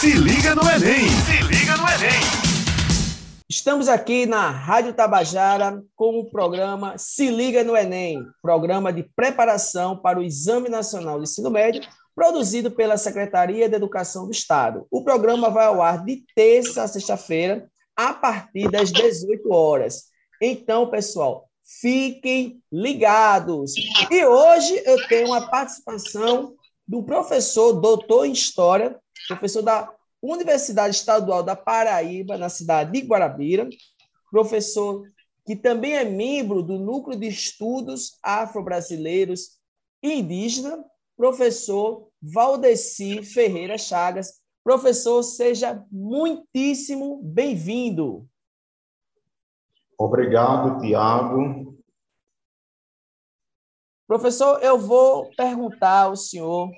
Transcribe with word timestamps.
Se 0.00 0.14
liga 0.14 0.54
no 0.54 0.62
Enem! 0.62 1.06
Se 1.10 1.42
liga 1.42 1.76
no 1.76 1.86
Enem! 1.86 2.20
Estamos 3.46 3.86
aqui 3.86 4.24
na 4.24 4.48
Rádio 4.48 4.94
Tabajara 4.94 5.84
com 5.94 6.20
o 6.20 6.30
programa 6.30 6.96
Se 6.96 7.30
Liga 7.30 7.62
no 7.62 7.76
Enem, 7.76 8.24
programa 8.40 8.94
de 8.94 9.02
preparação 9.14 9.94
para 9.94 10.18
o 10.18 10.22
Exame 10.22 10.70
Nacional 10.70 11.18
de 11.18 11.24
Ensino 11.24 11.50
Médio, 11.50 11.82
produzido 12.14 12.70
pela 12.70 12.96
Secretaria 12.96 13.68
de 13.68 13.76
Educação 13.76 14.24
do 14.24 14.32
Estado. 14.32 14.86
O 14.90 15.04
programa 15.04 15.50
vai 15.50 15.66
ao 15.66 15.82
ar 15.82 16.02
de 16.02 16.24
terça 16.34 16.82
a 16.82 16.88
sexta-feira, 16.88 17.68
a 17.94 18.14
partir 18.14 18.70
das 18.70 18.90
18 18.90 19.52
horas. 19.52 20.04
Então, 20.40 20.88
pessoal, 20.88 21.46
fiquem 21.78 22.58
ligados. 22.72 23.74
E 24.10 24.24
hoje 24.24 24.82
eu 24.86 25.06
tenho 25.08 25.26
uma 25.26 25.50
participação 25.50 26.54
do 26.88 27.02
professor 27.02 27.74
doutor 27.74 28.24
em 28.24 28.32
História, 28.32 28.98
professor 29.36 29.62
da 29.62 29.92
Universidade 30.22 30.94
Estadual 30.94 31.42
da 31.42 31.56
Paraíba, 31.56 32.36
na 32.36 32.48
cidade 32.48 32.92
de 32.92 33.06
Guarabira, 33.06 33.68
professor 34.30 35.04
que 35.46 35.56
também 35.56 35.94
é 35.94 36.04
membro 36.04 36.62
do 36.62 36.78
Núcleo 36.78 37.18
de 37.18 37.26
Estudos 37.26 38.18
Afro-Brasileiros 38.22 39.58
e 40.02 40.20
Indígena, 40.20 40.84
professor 41.16 42.08
Valdeci 42.22 43.22
Ferreira 43.22 43.76
Chagas. 43.76 44.40
Professor, 44.62 45.22
seja 45.22 45.84
muitíssimo 45.90 47.20
bem-vindo. 47.22 48.28
Obrigado, 49.98 50.80
Tiago. 50.80 51.76
Professor, 54.06 54.62
eu 54.62 54.78
vou 54.78 55.30
perguntar 55.36 56.04
ao 56.04 56.16
senhor, 56.16 56.70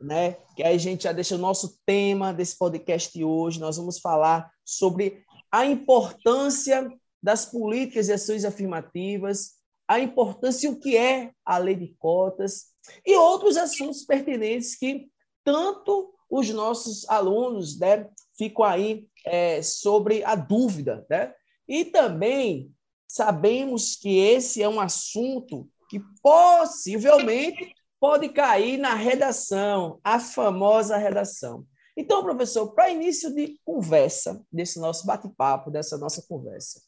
né, 0.00 0.36
que 0.56 0.62
aí 0.62 0.74
a 0.74 0.78
gente 0.78 1.04
já 1.04 1.12
deixa 1.12 1.34
o 1.34 1.38
nosso 1.38 1.78
tema 1.86 2.32
desse 2.32 2.58
podcast 2.58 3.12
de 3.12 3.24
hoje. 3.24 3.60
Nós 3.60 3.76
vamos 3.76 3.98
falar 3.98 4.50
sobre 4.64 5.24
a 5.50 5.64
importância 5.64 6.90
das 7.22 7.46
políticas 7.46 8.08
e 8.08 8.12
ações 8.12 8.44
afirmativas, 8.44 9.52
a 9.88 10.00
importância 10.00 10.66
e 10.66 10.70
o 10.70 10.78
que 10.78 10.96
é 10.96 11.30
a 11.44 11.58
lei 11.58 11.74
de 11.74 11.94
cotas 11.98 12.74
e 13.04 13.16
outros 13.16 13.56
assuntos 13.56 14.04
pertinentes 14.04 14.76
que 14.76 15.08
tanto 15.42 16.12
os 16.28 16.50
nossos 16.50 17.08
alunos 17.08 17.78
né, 17.78 18.08
ficam 18.36 18.64
aí 18.64 19.06
é, 19.24 19.62
sobre 19.62 20.24
a 20.24 20.34
dúvida. 20.34 21.06
Né? 21.08 21.32
E 21.68 21.84
também 21.84 22.72
sabemos 23.06 23.96
que 23.96 24.18
esse 24.18 24.62
é 24.62 24.68
um 24.68 24.80
assunto 24.80 25.68
que 25.88 26.00
possivelmente 26.22 27.72
pode 28.04 28.28
cair 28.28 28.76
na 28.76 28.92
redação, 28.92 29.98
a 30.04 30.20
famosa 30.20 30.94
redação. 30.98 31.66
Então, 31.96 32.22
professor, 32.22 32.74
para 32.74 32.90
início 32.90 33.34
de 33.34 33.58
conversa, 33.64 34.44
desse 34.52 34.78
nosso 34.78 35.06
bate-papo, 35.06 35.70
dessa 35.70 35.96
nossa 35.96 36.22
conversa, 36.28 36.82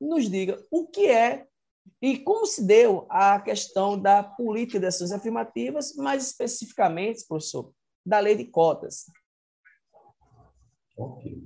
nos 0.00 0.30
diga 0.30 0.58
o 0.70 0.86
que 0.86 1.08
é 1.08 1.46
e 2.00 2.16
como 2.20 2.46
se 2.46 2.66
deu 2.66 3.06
a 3.10 3.38
questão 3.38 4.00
da 4.00 4.22
política 4.22 4.80
de 4.80 4.86
ações 4.86 5.12
afirmativas, 5.12 5.94
mais 5.94 6.28
especificamente, 6.28 7.26
professor, 7.28 7.70
da 8.02 8.18
lei 8.18 8.34
de 8.34 8.46
cotas. 8.46 9.04
Ok. 10.96 11.38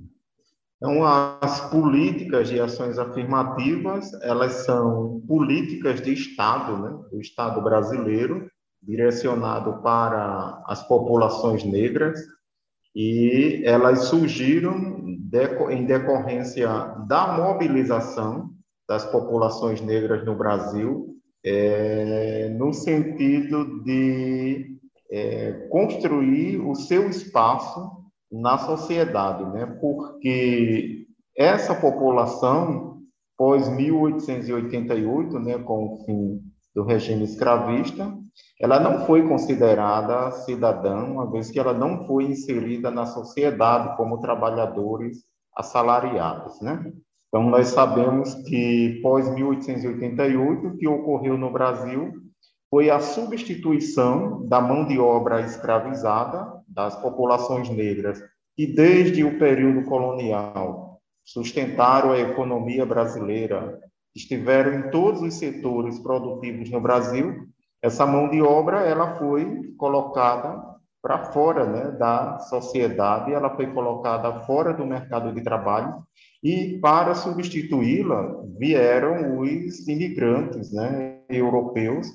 Então, 0.77 1.05
as 1.05 1.69
políticas 1.69 2.49
de 2.49 2.61
ações 2.61 2.97
afirmativas, 2.97 4.13
elas 4.23 4.65
são 4.65 5.21
políticas 5.27 6.01
de 6.01 6.13
Estado, 6.13 6.79
né, 6.79 7.09
do 7.11 7.21
Estado 7.21 7.61
brasileiro, 7.61 8.49
direcionado 8.83 9.83
para 9.83 10.63
as 10.67 10.87
populações 10.87 11.65
negras, 11.65 12.19
e 12.95 13.63
elas 13.65 14.05
surgiram 14.05 14.75
em 15.71 15.85
decorrência 15.85 16.69
da 17.07 17.37
mobilização 17.37 18.51
das 18.89 19.05
populações 19.05 19.81
negras 19.81 20.25
no 20.25 20.35
Brasil, 20.35 21.15
é, 21.45 22.49
no 22.59 22.73
sentido 22.73 23.83
de 23.85 24.77
é, 25.11 25.53
construir 25.71 26.59
o 26.59 26.75
seu 26.75 27.09
espaço 27.09 28.01
na 28.31 28.59
sociedade, 28.59 29.45
né? 29.53 29.67
Porque 29.81 31.07
essa 31.37 31.75
população 31.75 32.99
pós 33.37 33.69
1888, 33.69 35.39
né, 35.39 35.59
com 35.59 35.87
o 35.87 36.05
fim 36.05 36.43
do 36.75 36.83
regime 36.85 37.25
escravista, 37.25 38.13
ela 38.61 38.79
não 38.79 39.07
foi 39.07 39.27
considerada 39.27 40.31
cidadã, 40.31 40.97
uma 40.97 41.31
vez 41.31 41.51
que 41.51 41.59
ela 41.59 41.73
não 41.73 42.07
foi 42.07 42.25
inserida 42.25 42.91
na 42.91 43.07
sociedade 43.07 43.97
como 43.97 44.21
trabalhadores 44.21 45.25
assalariados, 45.57 46.61
né? 46.61 46.93
Então 47.29 47.49
nós 47.49 47.69
sabemos 47.69 48.35
que 48.47 48.99
pós 49.03 49.33
1888 49.33 50.67
o 50.67 50.77
que 50.77 50.89
ocorreu 50.89 51.39
no 51.39 51.53
Brasil 51.53 52.13
foi 52.69 52.91
a 52.91 53.01
substituição 53.01 54.47
da 54.47 54.61
mão 54.61 54.87
de 54.87 54.99
obra 54.99 55.41
escravizada 55.41 56.61
das 56.69 56.95
populações 56.97 57.69
negras 57.69 58.23
que, 58.57 58.67
desde 58.67 59.25
o 59.25 59.39
período 59.39 59.85
colonial, 59.89 61.01
sustentaram 61.25 62.13
a 62.13 62.19
economia 62.19 62.85
brasileira, 62.85 63.81
estiveram 64.15 64.75
em 64.75 64.91
todos 64.91 65.23
os 65.23 65.35
setores 65.35 65.99
produtivos 65.99 66.71
no 66.71 66.81
Brasil, 66.81 67.47
essa 67.83 68.07
mão 68.07 68.29
de 68.29 68.43
obra 68.43 68.81
ela 68.81 69.17
foi 69.19 69.73
colocada 69.79 70.71
para 71.03 71.33
fora 71.33 71.65
né, 71.65 71.91
da 71.93 72.39
sociedade, 72.41 73.33
ela 73.33 73.57
foi 73.57 73.73
colocada 73.73 74.41
fora 74.41 74.75
do 74.75 74.85
mercado 74.85 75.33
de 75.33 75.43
trabalho 75.43 76.03
e 76.43 76.79
para 76.81 77.15
substituí-la 77.15 78.45
vieram 78.59 79.41
os 79.41 79.89
imigrantes 79.89 80.73
né, 80.73 81.21
europeus 81.29 82.07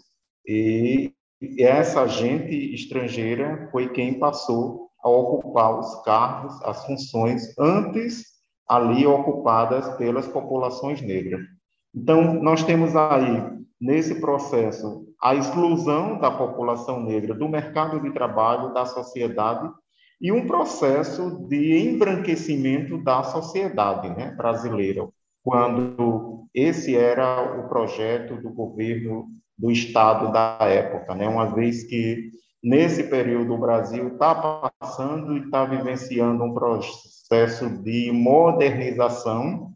e 0.48 1.12
essa 1.60 2.08
gente 2.08 2.74
estrangeira 2.74 3.68
foi 3.72 3.90
quem 3.90 4.20
passou 4.20 4.90
a 5.04 5.10
ocupar 5.10 5.80
os 5.80 6.04
cargos, 6.04 6.62
as 6.64 6.86
funções 6.86 7.58
antes 7.58 8.36
ali 8.68 9.06
ocupadas 9.06 9.88
pelas 9.98 10.28
populações 10.28 11.02
negras. 11.02 11.55
Então, 11.96 12.34
nós 12.44 12.64
temos 12.64 12.96
aí, 12.96 13.42
nesse 13.80 14.20
processo, 14.20 15.06
a 15.22 15.34
exclusão 15.34 16.20
da 16.20 16.30
população 16.30 17.02
negra 17.02 17.34
do 17.34 17.48
mercado 17.48 18.02
de 18.02 18.12
trabalho, 18.12 18.74
da 18.74 18.86
sociedade, 18.86 19.72
e 20.20 20.32
um 20.32 20.46
processo 20.46 21.48
de 21.48 21.78
embranquecimento 21.78 22.98
da 22.98 23.24
sociedade 23.24 24.10
né, 24.10 24.34
brasileira, 24.36 25.08
quando 25.44 26.48
esse 26.54 26.96
era 26.96 27.60
o 27.60 27.68
projeto 27.68 28.42
do 28.42 28.50
governo 28.50 29.28
do 29.58 29.72
Estado 29.72 30.32
da 30.32 30.58
época, 30.62 31.14
né? 31.16 31.28
uma 31.28 31.54
vez 31.54 31.84
que, 31.84 32.30
nesse 32.64 33.04
período, 33.04 33.54
o 33.54 33.60
Brasil 33.60 34.08
está 34.08 34.36
passando 34.80 35.38
e 35.38 35.42
está 35.42 35.66
vivenciando 35.66 36.44
um 36.44 36.54
processo 36.54 37.70
de 37.84 38.12
modernização, 38.12 39.75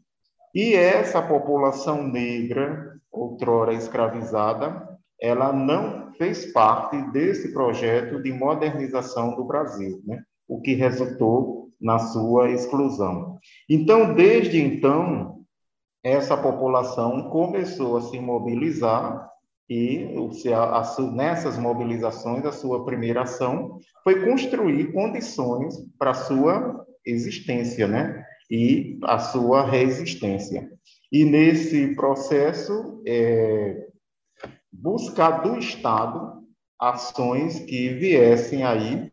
e 0.53 0.73
essa 0.73 1.21
população 1.21 2.03
negra, 2.03 2.95
outrora 3.11 3.73
escravizada, 3.73 4.87
ela 5.21 5.51
não 5.51 6.13
fez 6.13 6.51
parte 6.51 7.01
desse 7.11 7.53
projeto 7.53 8.21
de 8.21 8.31
modernização 8.31 9.35
do 9.35 9.43
Brasil, 9.43 10.01
né? 10.05 10.21
o 10.47 10.61
que 10.61 10.73
resultou 10.73 11.69
na 11.79 11.99
sua 11.99 12.49
exclusão. 12.49 13.37
Então, 13.69 14.13
desde 14.13 14.61
então, 14.61 15.43
essa 16.03 16.35
população 16.35 17.29
começou 17.29 17.97
a 17.97 18.01
se 18.01 18.19
mobilizar 18.19 19.29
e 19.69 20.15
nessas 21.13 21.57
mobilizações, 21.57 22.43
a 22.43 22.51
sua 22.51 22.83
primeira 22.85 23.21
ação 23.21 23.79
foi 24.03 24.25
construir 24.25 24.91
condições 24.91 25.75
para 25.97 26.15
sua 26.15 26.85
existência, 27.05 27.87
né? 27.87 28.25
E 28.49 28.97
a 29.03 29.19
sua 29.19 29.63
resistência. 29.63 30.69
E 31.11 31.23
nesse 31.23 31.95
processo, 31.95 33.01
é, 33.05 33.87
buscar 34.71 35.41
do 35.41 35.57
Estado 35.57 36.39
ações 36.79 37.59
que 37.59 37.89
viessem 37.89 38.63
aí 38.63 39.11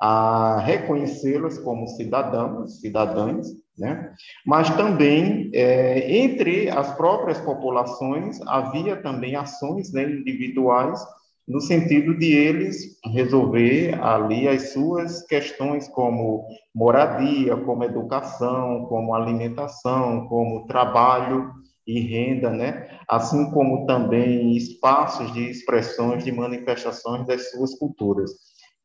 a 0.00 0.58
reconhecê-las 0.60 1.58
como 1.58 1.86
cidadãos, 1.88 2.80
cidadãs, 2.80 3.46
né? 3.78 4.14
Mas 4.46 4.68
também, 4.76 5.50
é, 5.54 6.18
entre 6.18 6.68
as 6.68 6.94
próprias 6.96 7.38
populações, 7.40 8.40
havia 8.42 8.96
também 8.96 9.36
ações 9.36 9.92
né, 9.92 10.04
individuais, 10.04 11.00
no 11.46 11.60
sentido 11.60 12.16
de 12.16 12.32
eles 12.32 12.96
resolver 13.12 13.94
ali 14.00 14.46
as 14.46 14.72
suas 14.72 15.26
questões, 15.26 15.88
como 15.88 16.46
moradia, 16.74 17.56
como 17.56 17.84
educação, 17.84 18.86
como 18.86 19.14
alimentação, 19.14 20.26
como 20.28 20.66
trabalho 20.66 21.50
e 21.86 22.00
renda, 22.00 22.50
né? 22.50 22.88
assim 23.08 23.50
como 23.50 23.86
também 23.86 24.56
espaços 24.56 25.32
de 25.32 25.50
expressões, 25.50 26.24
de 26.24 26.30
manifestações 26.30 27.26
das 27.26 27.50
suas 27.50 27.74
culturas. 27.76 28.30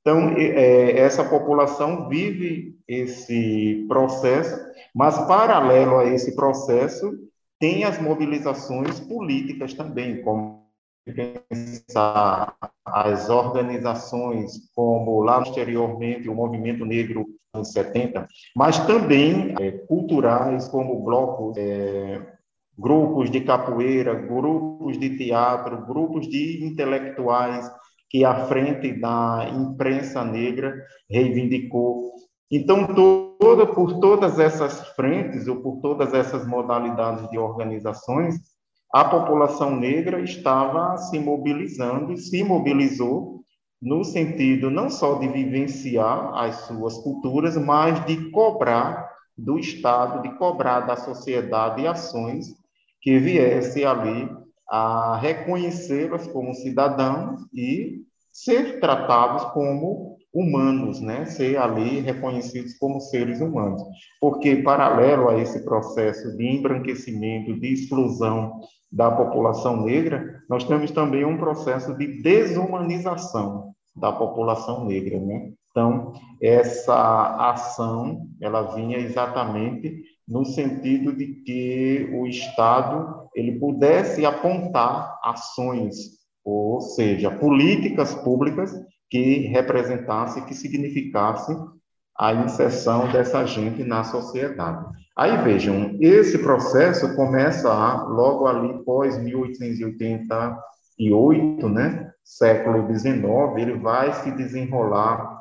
Então, 0.01 0.35
é, 0.37 0.99
essa 0.99 1.23
população 1.23 2.07
vive 2.09 2.75
esse 2.87 3.85
processo, 3.87 4.55
mas 4.93 5.17
paralelo 5.27 5.97
a 5.97 6.05
esse 6.05 6.35
processo, 6.35 7.11
tem 7.59 7.83
as 7.83 7.99
mobilizações 8.01 8.99
políticas 8.99 9.73
também, 9.73 10.21
como 10.21 10.54
pensar 11.05 12.55
as 12.83 13.29
organizações 13.29 14.69
como 14.75 15.21
lá 15.21 15.39
anteriormente 15.39 16.27
o 16.29 16.35
movimento 16.35 16.85
negro 16.85 17.25
anos 17.53 17.71
70, 17.71 18.27
mas 18.55 18.85
também 18.85 19.55
é, 19.59 19.71
culturais 19.71 20.67
como 20.67 21.03
blocos, 21.03 21.55
é, 21.57 22.21
grupos 22.77 23.31
de 23.31 23.41
capoeira, 23.41 24.13
grupos 24.13 24.99
de 24.99 25.17
teatro, 25.17 25.85
grupos 25.85 26.27
de 26.27 26.65
intelectuais 26.65 27.71
que 28.09 28.23
à 28.23 28.45
frente 28.45 28.99
da 28.99 29.49
imprensa 29.53 30.23
negra 30.23 30.75
reivindicou. 31.09 32.13
Então, 32.51 32.87
toda, 32.93 33.65
por 33.65 33.99
todas 33.99 34.39
essas 34.39 34.89
frentes, 34.89 35.47
ou 35.47 35.57
por 35.57 35.81
todas 35.81 36.13
essas 36.13 36.45
modalidades 36.45 37.29
de 37.29 37.37
organizações, 37.37 38.35
a 38.95 39.03
população 39.03 39.75
negra 39.75 40.21
estava 40.21 40.95
se 40.95 41.19
mobilizando 41.19 42.13
e 42.13 42.17
se 42.17 42.41
mobilizou 42.45 43.41
no 43.81 44.05
sentido 44.05 44.71
não 44.71 44.89
só 44.89 45.15
de 45.15 45.27
vivenciar 45.27 46.33
as 46.33 46.61
suas 46.61 46.97
culturas, 46.99 47.57
mas 47.57 48.05
de 48.05 48.31
cobrar 48.31 49.11
do 49.37 49.59
Estado, 49.59 50.21
de 50.21 50.33
cobrar 50.37 50.79
da 50.79 50.95
sociedade 50.95 51.85
ações 51.85 52.55
que 53.01 53.19
viesse 53.19 53.83
ali 53.83 54.29
a 54.69 55.17
reconhecê-las 55.17 56.25
como 56.27 56.53
cidadãos 56.53 57.41
e 57.53 57.97
ser 58.31 58.79
tratados 58.79 59.43
como 59.51 60.15
humanos, 60.33 61.01
né? 61.01 61.25
Ser 61.25 61.57
ali 61.57 61.99
reconhecidos 61.99 62.77
como 62.77 63.01
seres 63.01 63.41
humanos. 63.41 63.81
Porque 64.21 64.55
paralelo 64.57 65.27
a 65.27 65.37
esse 65.37 65.65
processo 65.65 66.35
de 66.37 66.45
embranquecimento, 66.45 67.59
de 67.59 67.73
exclusão 67.73 68.61
da 68.95 69.11
população 69.11 69.83
negra, 69.83 70.41
nós 70.49 70.63
temos 70.63 70.89
também 70.89 71.25
um 71.25 71.37
processo 71.37 71.93
de 71.97 72.21
desumanização 72.21 73.73
da 73.93 74.09
população 74.13 74.85
negra, 74.85 75.19
né? 75.19 75.51
Então, 75.69 76.13
essa 76.41 77.51
ação, 77.51 78.25
ela 78.41 78.73
vinha 78.73 78.97
exatamente 78.97 80.01
no 80.25 80.45
sentido 80.45 81.11
de 81.11 81.27
que 81.43 82.09
o 82.13 82.25
Estado 82.25 83.27
ele 83.35 83.59
pudesse 83.59 84.25
apontar 84.25 85.19
ações, 85.21 85.95
ou 86.45 86.79
seja, 86.79 87.29
políticas 87.29 88.15
públicas 88.15 88.73
que 89.09 89.47
representassem, 89.47 90.45
que 90.45 90.53
significassem 90.53 91.57
a 92.17 92.33
inserção 92.33 93.11
dessa 93.11 93.45
gente 93.45 93.83
na 93.83 94.05
sociedade. 94.05 94.85
Aí 95.17 95.41
vejam, 95.43 95.97
esse 96.01 96.39
processo 96.39 97.15
começa 97.15 97.71
logo 98.03 98.47
ali 98.47 98.83
pós 98.83 99.17
1888, 99.17 101.69
né? 101.69 102.11
Século 102.21 102.85
XIX, 102.93 103.23
ele 103.57 103.79
vai 103.79 104.11
se 104.13 104.29
desenrolar 104.31 105.39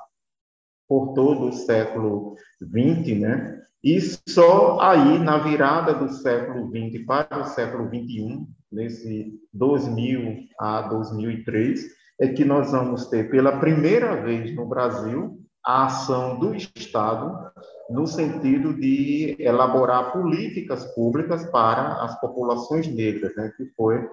por 0.89 1.13
todo 1.15 1.49
o 1.49 1.53
século 1.53 2.37
XX, 2.63 3.19
né? 3.19 3.61
E 3.83 4.01
só 4.01 4.79
aí, 4.81 5.19
na 5.19 5.39
virada 5.39 5.93
do 5.93 6.09
século 6.09 6.69
XX 6.69 7.05
para 7.05 7.41
o 7.41 7.45
século 7.45 7.89
XXI, 7.89 8.47
nesse 8.71 9.33
2000 9.53 10.39
a 10.59 10.83
2003, 10.83 11.85
é 12.21 12.29
que 12.29 12.45
nós 12.45 12.71
vamos 12.71 13.09
ter 13.09 13.29
pela 13.29 13.59
primeira 13.59 14.23
vez 14.23 14.55
no 14.55 14.67
Brasil 14.67 15.37
a 15.67 15.87
ação 15.87 16.39
do 16.39 16.55
Estado 16.55 17.53
no 17.91 18.07
sentido 18.07 18.73
de 18.73 19.37
elaborar 19.39 20.13
políticas 20.13 20.85
públicas 20.95 21.45
para 21.51 22.03
as 22.05 22.19
populações 22.21 22.87
negras, 22.87 23.35
né, 23.37 23.53
que 23.57 23.67
foi 23.77 24.09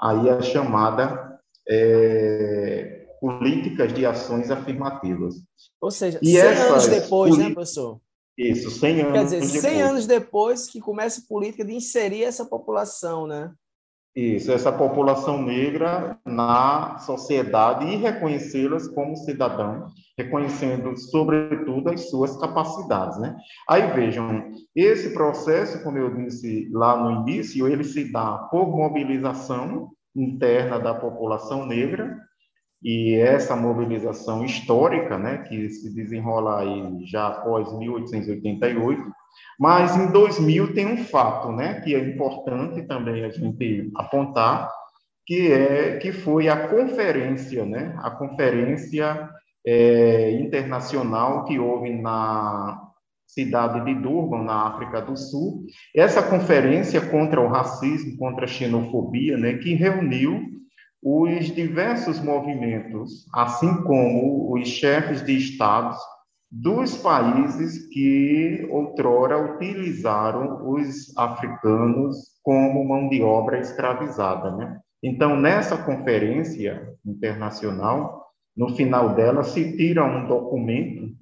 aí 0.00 0.28
a 0.28 0.42
chamada 0.42 1.38
é, 1.68 3.06
políticas 3.20 3.92
de 3.92 4.04
ações 4.04 4.50
afirmativas. 4.50 5.36
Ou 5.80 5.90
seja, 5.90 6.18
e 6.22 6.32
100 6.32 6.42
anos 6.42 6.86
depois, 6.88 7.38
né, 7.38 7.50
professor? 7.50 8.00
Isso, 8.36 8.70
100 8.70 9.00
anos 9.00 9.12
Quer 9.12 9.24
dizer, 9.24 9.42
100 9.44 9.62
depois. 9.62 9.90
anos 9.90 10.06
depois 10.06 10.66
que 10.66 10.80
começa 10.80 11.20
a 11.20 11.28
política 11.28 11.64
de 11.64 11.72
inserir 11.72 12.24
essa 12.24 12.44
população, 12.44 13.26
né? 13.26 13.52
Isso, 14.14 14.52
essa 14.52 14.70
população 14.70 15.42
negra 15.42 16.18
na 16.24 16.98
sociedade 16.98 17.86
e 17.86 17.96
reconhecê-las 17.96 18.86
como 18.88 19.16
cidadãos, 19.16 19.92
reconhecendo, 20.16 20.96
sobretudo, 20.96 21.90
as 21.90 22.08
suas 22.08 22.36
capacidades, 22.36 23.18
né? 23.18 23.36
Aí, 23.68 23.90
vejam, 23.92 24.52
esse 24.74 25.12
processo, 25.12 25.82
como 25.82 25.98
eu 25.98 26.14
disse 26.14 26.68
lá 26.72 26.96
no 26.96 27.22
início, 27.22 27.66
ele 27.66 27.84
se 27.84 28.10
dá 28.12 28.38
por 28.50 28.68
mobilização 28.68 29.90
interna 30.14 30.78
da 30.78 30.94
população 30.94 31.66
negra, 31.66 32.16
e 32.84 33.14
essa 33.14 33.56
mobilização 33.56 34.44
histórica, 34.44 35.18
né, 35.18 35.38
que 35.38 35.70
se 35.70 35.94
desenrola 35.94 36.60
aí 36.60 37.06
já 37.06 37.28
após 37.28 37.72
1888, 37.78 39.02
mas 39.58 39.96
em 39.96 40.12
2000 40.12 40.74
tem 40.74 40.86
um 40.86 40.98
fato, 40.98 41.50
né, 41.50 41.80
que 41.80 41.94
é 41.94 41.98
importante 41.98 42.82
também 42.82 43.24
a 43.24 43.30
gente 43.30 43.90
apontar, 43.96 44.70
que 45.26 45.50
é 45.50 45.96
que 45.96 46.12
foi 46.12 46.50
a 46.50 46.68
conferência, 46.68 47.64
né, 47.64 47.94
a 48.02 48.10
conferência 48.10 49.30
é, 49.66 50.32
internacional 50.32 51.44
que 51.44 51.58
houve 51.58 51.90
na 51.92 52.80
cidade 53.26 53.84
de 53.84 53.94
Durban, 54.00 54.44
na 54.44 54.68
África 54.68 55.00
do 55.00 55.16
Sul. 55.16 55.66
Essa 55.94 56.22
conferência 56.22 57.00
contra 57.00 57.40
o 57.40 57.48
racismo, 57.48 58.16
contra 58.16 58.44
a 58.44 58.48
xenofobia, 58.48 59.36
né, 59.36 59.54
que 59.54 59.74
reuniu 59.74 60.54
os 61.02 61.46
diversos 61.46 62.20
movimentos, 62.20 63.26
assim 63.34 63.82
como 63.82 64.54
os 64.54 64.68
chefes 64.68 65.22
de 65.22 65.36
estados 65.36 65.98
dos 66.50 66.96
países 66.96 67.88
que 67.88 68.66
outrora 68.70 69.54
utilizaram 69.54 70.70
os 70.70 71.14
africanos 71.16 72.16
como 72.42 72.84
mão 72.84 73.08
de 73.08 73.20
obra 73.22 73.58
escravizada, 73.58 74.52
né? 74.52 74.78
Então, 75.02 75.36
nessa 75.36 75.76
conferência 75.76 76.88
internacional, 77.04 78.23
no 78.56 78.74
final 78.76 79.14
dela 79.14 79.42
se 79.42 79.76
tira 79.76 80.04
um 80.04 80.26
documento 80.26 81.12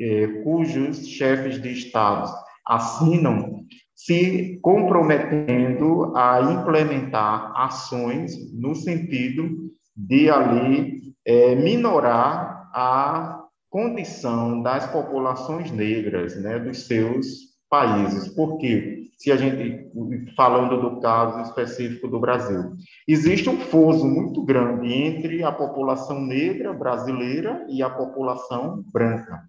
eh, 0.00 0.42
cujos 0.42 1.06
chefes 1.06 1.60
de 1.60 1.70
estados 1.70 2.32
assinam 2.66 3.64
se 3.94 4.58
comprometendo 4.60 6.14
a 6.14 6.40
implementar 6.42 7.52
ações 7.56 8.52
no 8.52 8.74
sentido 8.74 9.70
de 9.96 10.28
ali 10.28 11.14
é, 11.24 11.54
minorar 11.54 12.70
a 12.74 13.42
condição 13.70 14.62
das 14.62 14.86
populações 14.86 15.70
negras, 15.70 16.40
né, 16.42 16.58
dos 16.58 16.86
seus 16.86 17.26
países. 17.70 18.28
Porque, 18.34 18.95
se 19.16 19.32
a 19.32 19.36
gente, 19.36 19.90
falando 20.36 20.80
do 20.80 21.00
caso 21.00 21.40
específico 21.42 22.06
do 22.06 22.20
Brasil, 22.20 22.74
existe 23.08 23.48
um 23.48 23.58
foso 23.58 24.06
muito 24.06 24.42
grande 24.44 24.92
entre 24.92 25.42
a 25.42 25.50
população 25.50 26.20
negra 26.20 26.72
brasileira 26.72 27.64
e 27.68 27.82
a 27.82 27.88
população 27.88 28.84
branca. 28.92 29.42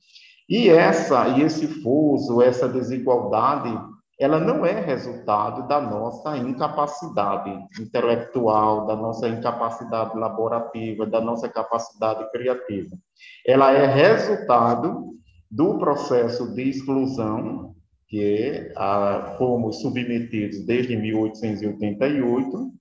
E 0.50 0.70
essa, 0.70 1.28
e 1.28 1.42
esse 1.42 1.68
foso, 1.82 2.42
essa 2.42 2.70
desigualdade 2.70 3.78
ela 4.20 4.40
não 4.40 4.66
é 4.66 4.72
resultado 4.80 5.68
da 5.68 5.80
nossa 5.80 6.36
incapacidade 6.38 7.52
intelectual, 7.80 8.88
da 8.88 8.96
nossa 8.96 9.30
incapacidade 9.30 10.18
laborativa, 10.18 11.06
da 11.06 11.22
nossa 11.22 11.48
capacidade 11.48 12.28
criativa. 12.32 12.98
Ela 13.46 13.74
é 13.74 13.86
resultado 13.86 15.14
do 15.52 15.78
processo 15.78 16.52
de 16.56 16.64
exclusão 16.64 17.76
que 18.08 18.72
a, 18.76 19.36
fomos 19.38 19.82
submetidos 19.82 20.66
desde 20.66 20.96
1888 20.96 22.72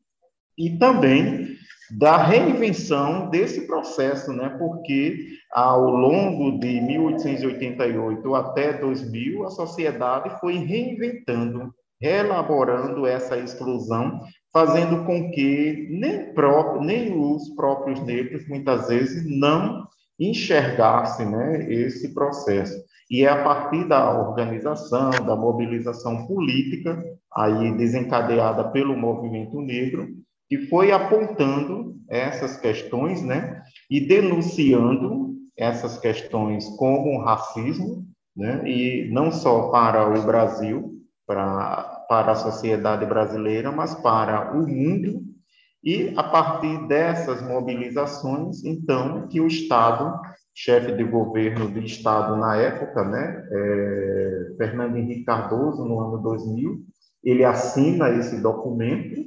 e 0.59 0.79
também 0.79 1.57
da 1.91 2.17
reinvenção 2.17 3.31
desse 3.31 3.67
processo, 3.67 4.33
né? 4.33 4.49
Porque 4.59 5.37
ao 5.53 5.89
longo 5.89 6.59
de 6.59 6.81
1888 6.81 8.35
até 8.35 8.73
2000, 8.73 9.45
a 9.45 9.51
sociedade 9.51 10.41
foi 10.41 10.55
reinventando, 10.55 11.73
reelaborando 12.01 13.07
essa 13.07 13.39
exclusão, 13.39 14.21
fazendo 14.53 15.05
com 15.05 15.31
que 15.31 15.89
nem, 15.91 16.33
próprio, 16.35 16.83
nem 16.83 17.17
os 17.17 17.51
próprios 17.51 18.03
negros, 18.03 18.49
muitas 18.49 18.89
vezes, 18.89 19.25
não 19.25 19.87
enxergassem 20.19 21.31
né, 21.31 21.71
esse 21.71 22.13
processo. 22.15 22.75
E 23.11 23.25
é 23.25 23.29
a 23.29 23.45
partir 23.45 23.87
da 23.87 24.19
organização, 24.19 25.11
da 25.11 25.37
mobilização 25.37 26.27
política, 26.27 27.03
aí 27.35 27.77
desencadeada 27.77 28.65
pelo 28.71 28.97
movimento 28.97 29.61
negro, 29.61 30.09
que 30.49 30.67
foi 30.67 30.93
apontando 30.93 31.97
essas 32.09 32.57
questões, 32.57 33.23
né, 33.23 33.63
e 33.91 34.01
denunciando 34.01 35.35
essas 35.57 35.99
questões 35.99 36.69
como 36.77 37.21
racismo, 37.23 38.05
né? 38.37 38.69
e 38.69 39.09
não 39.11 39.33
só 39.33 39.71
para 39.71 40.07
o 40.09 40.23
Brasil, 40.23 40.93
para, 41.27 42.05
para 42.09 42.33
a 42.33 42.37
sociedade 42.37 43.07
brasileira, 43.07 43.73
mas 43.73 43.95
para 43.95 44.53
o 44.57 44.67
mundo, 44.67 45.23
e 45.83 46.13
a 46.17 46.23
partir 46.23 46.87
dessas 46.87 47.41
mobilizações, 47.43 48.65
então, 48.65 49.27
que 49.29 49.41
o 49.41 49.47
Estado, 49.47 50.21
chefe 50.57 50.93
de 50.93 51.05
governo 51.05 51.69
do 51.69 51.81
Estado 51.81 52.35
na 52.37 52.57
época, 52.57 53.05
né, 53.05 53.47
é, 53.53 54.55
Fernando 54.57 54.97
Henrique 54.97 55.25
Cardoso, 55.25 55.85
no 55.85 56.01
ano 56.01 56.23
2000, 56.23 56.83
ele 57.23 57.45
assina 57.45 58.09
esse 58.11 58.41
documento, 58.41 59.21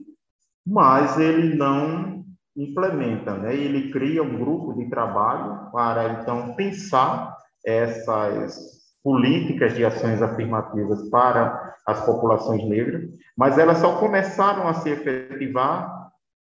mas 0.66 1.20
ele 1.20 1.56
não 1.56 2.26
implementa, 2.56 3.38
né? 3.38 3.56
Ele 3.56 3.92
cria 3.92 4.24
um 4.24 4.38
grupo 4.38 4.74
de 4.74 4.90
trabalho 4.90 5.72
para 5.72 6.22
então 6.22 6.56
pensar 6.56 7.38
essas 7.66 8.58
políticas 9.04 9.76
de 9.76 9.86
ações 9.86 10.22
afirmativas 10.22 11.10
para 11.10 11.76
as 11.86 12.06
populações 12.06 12.64
negras, 12.68 13.10
mas 13.38 13.58
elas 13.58 13.78
só 13.78 13.98
começaram 14.00 14.68
a 14.68 14.74
se 14.74 14.90
efetivar 14.90 16.10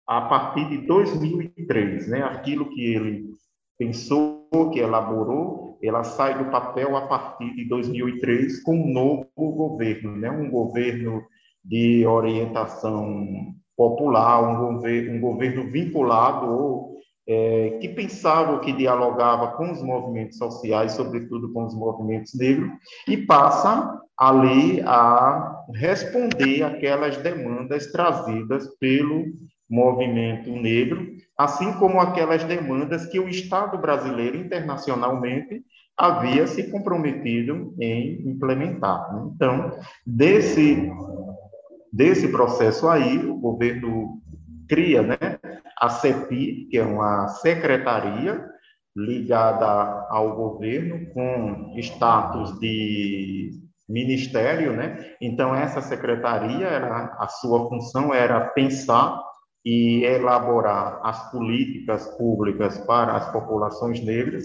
a 0.06 0.20
partir 0.22 0.68
de 0.68 0.86
2003, 0.86 2.08
né? 2.08 2.22
Aquilo 2.22 2.70
que 2.70 2.94
ele 2.94 3.34
pensou, 3.78 4.43
que 4.70 4.78
elaborou, 4.78 5.78
ela 5.82 6.04
sai 6.04 6.38
do 6.38 6.50
papel 6.50 6.96
a 6.96 7.06
partir 7.06 7.54
de 7.54 7.68
2003 7.68 8.62
com 8.62 8.74
um 8.74 8.92
novo 8.92 9.26
governo, 9.36 10.16
né? 10.16 10.30
Um 10.30 10.50
governo 10.50 11.22
de 11.64 12.06
orientação 12.06 13.26
popular, 13.76 14.42
um 14.42 14.74
governo, 14.74 15.16
um 15.16 15.20
governo 15.20 15.70
vinculado 15.70 16.46
ou 16.46 16.94
é, 17.26 17.78
que 17.80 17.88
pensava, 17.88 18.60
que 18.60 18.72
dialogava 18.72 19.56
com 19.56 19.72
os 19.72 19.82
movimentos 19.82 20.38
sociais, 20.38 20.92
sobretudo 20.92 21.52
com 21.52 21.64
os 21.64 21.74
movimentos 21.74 22.34
negros, 22.34 22.70
e 23.08 23.16
passa 23.16 24.00
ali 24.18 24.80
a 24.82 25.64
responder 25.74 26.62
aquelas 26.62 27.16
demandas 27.18 27.90
trazidas 27.90 28.68
pelo 28.78 29.24
movimento 29.68 30.50
negro, 30.50 31.06
assim 31.38 31.72
como 31.74 32.00
aquelas 32.00 32.44
demandas 32.44 33.06
que 33.06 33.18
o 33.18 33.28
Estado 33.28 33.78
brasileiro 33.78 34.36
internacionalmente 34.36 35.64
havia 35.96 36.46
se 36.46 36.70
comprometido 36.70 37.74
em 37.80 38.28
implementar. 38.28 39.14
Né? 39.14 39.30
Então, 39.34 39.78
desse 40.06 40.90
desse 41.92 42.26
processo 42.26 42.88
aí, 42.88 43.18
o 43.18 43.36
governo 43.36 44.20
cria 44.68 45.00
né, 45.00 45.16
a 45.78 45.88
CEPI, 45.88 46.66
que 46.68 46.76
é 46.76 46.82
uma 46.84 47.28
secretaria 47.28 48.44
ligada 48.96 50.06
ao 50.10 50.34
governo 50.34 51.06
com 51.12 51.72
status 51.78 52.58
de 52.58 53.50
ministério, 53.88 54.72
né? 54.72 55.14
Então 55.20 55.54
essa 55.54 55.80
secretaria, 55.80 56.66
era, 56.66 57.16
a 57.18 57.28
sua 57.28 57.68
função 57.68 58.14
era 58.14 58.40
pensar 58.40 59.20
e 59.64 60.04
elaborar 60.04 61.00
as 61.02 61.30
políticas 61.30 62.06
públicas 62.18 62.78
para 62.78 63.16
as 63.16 63.32
populações 63.32 64.04
negras 64.04 64.44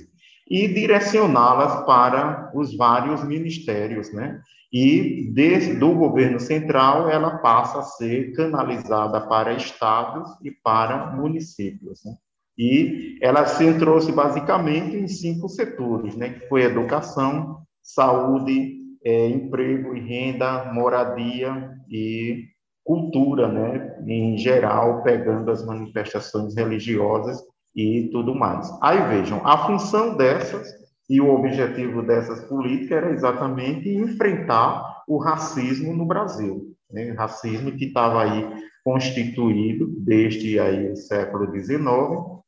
e 0.49 0.67
direcioná-las 0.67 1.85
para 1.85 2.51
os 2.55 2.75
vários 2.75 3.23
ministérios, 3.23 4.11
né? 4.13 4.41
e 4.71 5.31
desde, 5.33 5.75
do 5.75 5.93
governo 5.93 6.39
central 6.39 7.09
ela 7.09 7.37
passa 7.39 7.79
a 7.79 7.83
ser 7.83 8.33
canalizada 8.33 9.19
para 9.21 9.53
estados 9.53 10.29
e 10.43 10.51
para 10.51 11.11
municípios. 11.11 12.01
Né? 12.05 12.13
E 12.57 13.17
ela 13.21 13.45
se 13.45 13.63
centrou-se 13.63 14.11
basicamente 14.11 14.95
em 14.95 15.07
cinco 15.07 15.49
setores, 15.49 16.15
né? 16.15 16.29
que 16.29 16.47
foi 16.47 16.63
educação, 16.63 17.61
saúde, 17.81 18.77
é, 19.03 19.27
emprego 19.27 19.95
e 19.95 20.01
renda, 20.01 20.71
moradia 20.73 21.71
e 21.89 22.45
cultura, 22.83 23.47
né? 23.47 23.97
em 24.05 24.37
geral, 24.37 25.03
pegando 25.03 25.51
as 25.51 25.65
manifestações 25.65 26.55
religiosas 26.55 27.41
e 27.75 28.09
tudo 28.11 28.33
mais. 28.33 28.69
Aí 28.81 28.99
vejam, 29.09 29.45
a 29.45 29.65
função 29.65 30.17
dessas 30.17 30.67
e 31.09 31.19
o 31.19 31.33
objetivo 31.33 32.03
dessas 32.03 32.43
políticas 32.45 32.91
era 32.91 33.11
exatamente 33.11 33.89
enfrentar 33.89 35.03
o 35.07 35.17
racismo 35.17 35.93
no 35.93 36.05
Brasil. 36.05 36.75
Né? 36.91 37.11
Racismo 37.11 37.71
que 37.71 37.85
estava 37.85 38.23
aí 38.23 38.47
constituído 38.83 39.87
desde 39.99 40.59
aí 40.59 40.91
o 40.91 40.95
século 40.95 41.51
XIX. 41.51 41.79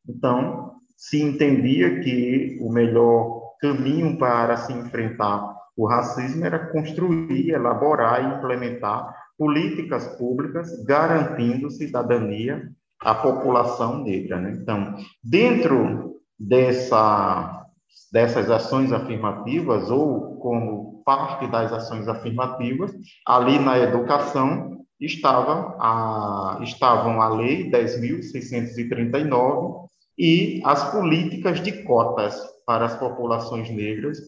Então, 0.07 0.71
se 0.95 1.21
entendia 1.21 1.99
que 1.99 2.57
o 2.61 2.71
melhor 2.71 3.41
caminho 3.59 4.17
para 4.17 4.57
se 4.57 4.73
enfrentar 4.73 5.55
o 5.75 5.87
racismo 5.87 6.45
era 6.45 6.67
construir, 6.67 7.49
elaborar 7.49 8.23
e 8.23 8.37
implementar 8.37 9.15
políticas 9.41 10.05
públicas 10.17 10.69
garantindo 10.83 11.71
cidadania 11.71 12.69
à 12.99 13.15
população 13.15 14.03
negra. 14.03 14.39
Né? 14.39 14.59
Então, 14.61 14.95
dentro 15.23 16.21
dessa 16.37 17.57
dessas 18.11 18.51
ações 18.51 18.93
afirmativas 18.93 19.89
ou 19.89 20.37
como 20.37 21.01
parte 21.03 21.47
das 21.47 21.73
ações 21.73 22.07
afirmativas, 22.07 22.93
ali 23.25 23.57
na 23.57 23.79
educação 23.79 24.85
estava 24.99 25.75
a, 25.79 26.59
estavam 26.61 27.19
a 27.19 27.29
Lei 27.29 27.71
10.639 27.71 29.87
e 30.19 30.61
as 30.63 30.91
políticas 30.91 31.59
de 31.61 31.81
cotas 31.83 32.39
para 32.63 32.85
as 32.85 32.95
populações 32.95 33.71
negras 33.71 34.19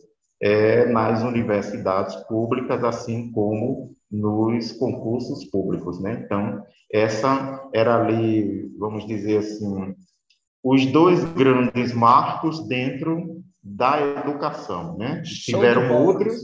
é, 0.42 0.88
nas 0.88 1.22
universidades 1.22 2.16
públicas, 2.28 2.84
assim 2.84 3.32
como 3.32 3.94
nos 4.14 4.72
concursos 4.74 5.44
públicos. 5.46 6.00
Né? 6.00 6.22
Então, 6.24 6.64
essa 6.92 7.68
era 7.74 8.00
ali, 8.00 8.72
vamos 8.78 9.08
dizer 9.08 9.40
assim, 9.40 9.96
os 10.64 10.86
dois 10.86 11.24
grandes 11.34 11.92
marcos 11.94 12.66
dentro 12.68 13.42
da 13.62 14.00
educação, 14.20 14.98
né? 14.98 15.24
tiveram 15.24 16.06
outros, 16.06 16.40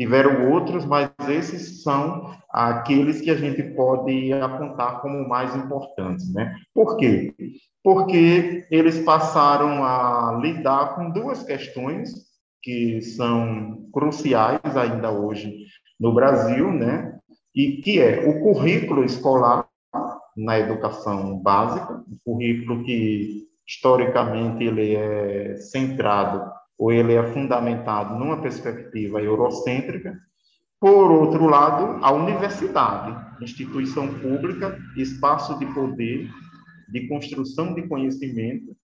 tiveram 0.00 0.50
outros, 0.52 0.86
mas 0.86 1.10
esses 1.28 1.82
são 1.82 2.34
aqueles 2.50 3.20
que 3.20 3.30
a 3.30 3.36
gente 3.36 3.62
pode 3.74 4.32
apontar 4.32 5.02
como 5.02 5.28
mais 5.28 5.54
importantes, 5.54 6.32
né? 6.32 6.54
Por 6.74 6.96
quê? 6.96 7.34
Porque 7.82 8.66
eles 8.70 9.00
passaram 9.00 9.84
a 9.84 10.38
lidar 10.40 10.94
com 10.94 11.10
duas 11.10 11.42
questões 11.42 12.31
que 12.62 13.02
são 13.02 13.88
cruciais 13.92 14.76
ainda 14.76 15.10
hoje 15.10 15.66
no 15.98 16.14
Brasil, 16.14 16.72
né? 16.72 17.18
E 17.54 17.82
que 17.82 18.00
é 18.00 18.28
o 18.28 18.40
currículo 18.40 19.04
escolar 19.04 19.68
na 20.36 20.58
educação 20.58 21.38
básica, 21.38 22.02
o 22.10 22.18
currículo 22.24 22.82
que 22.84 23.42
historicamente 23.66 24.64
ele 24.64 24.94
é 24.94 25.56
centrado 25.56 26.50
ou 26.78 26.90
ele 26.90 27.14
é 27.14 27.22
fundamentado 27.32 28.18
numa 28.18 28.40
perspectiva 28.40 29.20
eurocêntrica. 29.20 30.18
Por 30.80 31.12
outro 31.12 31.46
lado, 31.46 32.04
a 32.04 32.10
universidade, 32.12 33.44
instituição 33.44 34.08
pública, 34.18 34.76
espaço 34.96 35.58
de 35.58 35.66
poder, 35.66 36.28
de 36.90 37.06
construção 37.06 37.74
de 37.74 37.86
conhecimento, 37.86 38.76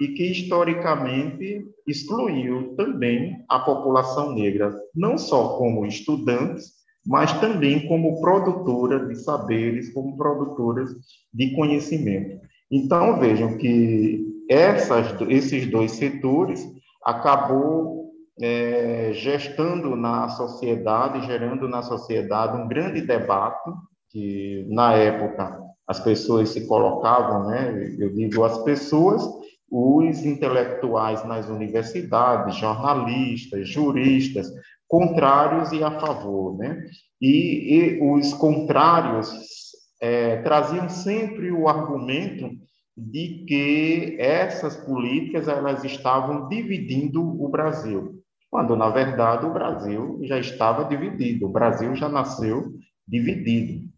e 0.00 0.08
que 0.08 0.30
historicamente 0.30 1.64
excluiu 1.86 2.74
também 2.76 3.36
a 3.48 3.60
população 3.60 4.34
negra, 4.34 4.74
não 4.94 5.16
só 5.16 5.56
como 5.56 5.86
estudantes, 5.86 6.72
mas 7.06 7.32
também 7.40 7.86
como 7.86 8.20
produtora 8.20 9.06
de 9.06 9.16
saberes, 9.16 9.92
como 9.92 10.16
produtoras 10.16 10.90
de 11.32 11.54
conhecimento. 11.54 12.40
Então, 12.70 13.18
vejam 13.20 13.56
que 13.58 14.24
essas, 14.48 15.14
esses 15.28 15.66
dois 15.66 15.92
setores 15.92 16.66
acabou 17.04 18.10
é, 18.40 19.10
gestando 19.12 19.94
na 19.94 20.28
sociedade, 20.30 21.26
gerando 21.26 21.68
na 21.68 21.82
sociedade 21.82 22.60
um 22.60 22.66
grande 22.66 23.00
debate, 23.02 23.70
que 24.10 24.66
na 24.70 24.94
época 24.94 25.60
as 25.86 26.00
pessoas 26.00 26.48
se 26.48 26.66
colocavam, 26.66 27.48
né, 27.48 27.94
eu 27.98 28.12
digo 28.14 28.42
as 28.42 28.62
pessoas, 28.64 29.22
os 29.76 30.24
intelectuais 30.24 31.24
nas 31.26 31.48
universidades, 31.48 32.56
jornalistas, 32.56 33.68
juristas, 33.68 34.46
contrários 34.86 35.72
e 35.72 35.82
a 35.82 35.98
favor, 35.98 36.56
né? 36.56 36.84
E, 37.20 37.74
e 37.74 38.00
os 38.00 38.32
contrários 38.34 39.28
é, 40.00 40.36
traziam 40.42 40.88
sempre 40.88 41.50
o 41.50 41.66
argumento 41.66 42.50
de 42.96 43.44
que 43.48 44.16
essas 44.20 44.76
políticas 44.76 45.48
elas 45.48 45.82
estavam 45.82 46.48
dividindo 46.48 47.20
o 47.20 47.48
Brasil, 47.48 48.22
quando 48.48 48.76
na 48.76 48.90
verdade 48.90 49.44
o 49.44 49.52
Brasil 49.52 50.20
já 50.22 50.38
estava 50.38 50.84
dividido, 50.84 51.46
o 51.46 51.52
Brasil 51.52 51.96
já 51.96 52.08
nasceu 52.08 52.72
dividido. 53.08 53.88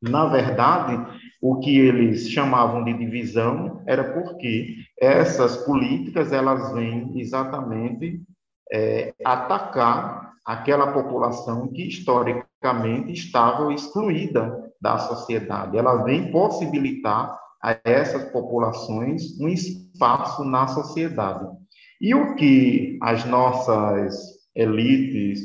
Na 0.00 0.24
verdade, 0.26 1.20
o 1.40 1.60
que 1.60 1.78
eles 1.78 2.28
chamavam 2.28 2.84
de 2.84 2.92
divisão 2.94 3.82
era 3.86 4.12
porque 4.12 4.76
essas 5.00 5.56
políticas 5.58 6.32
elas 6.32 6.72
vêm 6.72 7.12
exatamente 7.16 8.20
é, 8.72 9.14
atacar 9.24 10.32
aquela 10.44 10.92
população 10.92 11.68
que 11.68 11.86
historicamente 11.86 13.12
estava 13.12 13.72
excluída 13.72 14.72
da 14.80 14.98
sociedade. 14.98 15.76
Ela 15.76 16.02
vem 16.02 16.30
possibilitar 16.30 17.38
a 17.62 17.78
essas 17.84 18.30
populações 18.32 19.38
um 19.40 19.48
espaço 19.48 20.44
na 20.44 20.66
sociedade. 20.68 21.46
E 22.00 22.14
o 22.14 22.34
que 22.36 22.98
as 23.02 23.24
nossas 23.24 24.16
elites 24.54 25.40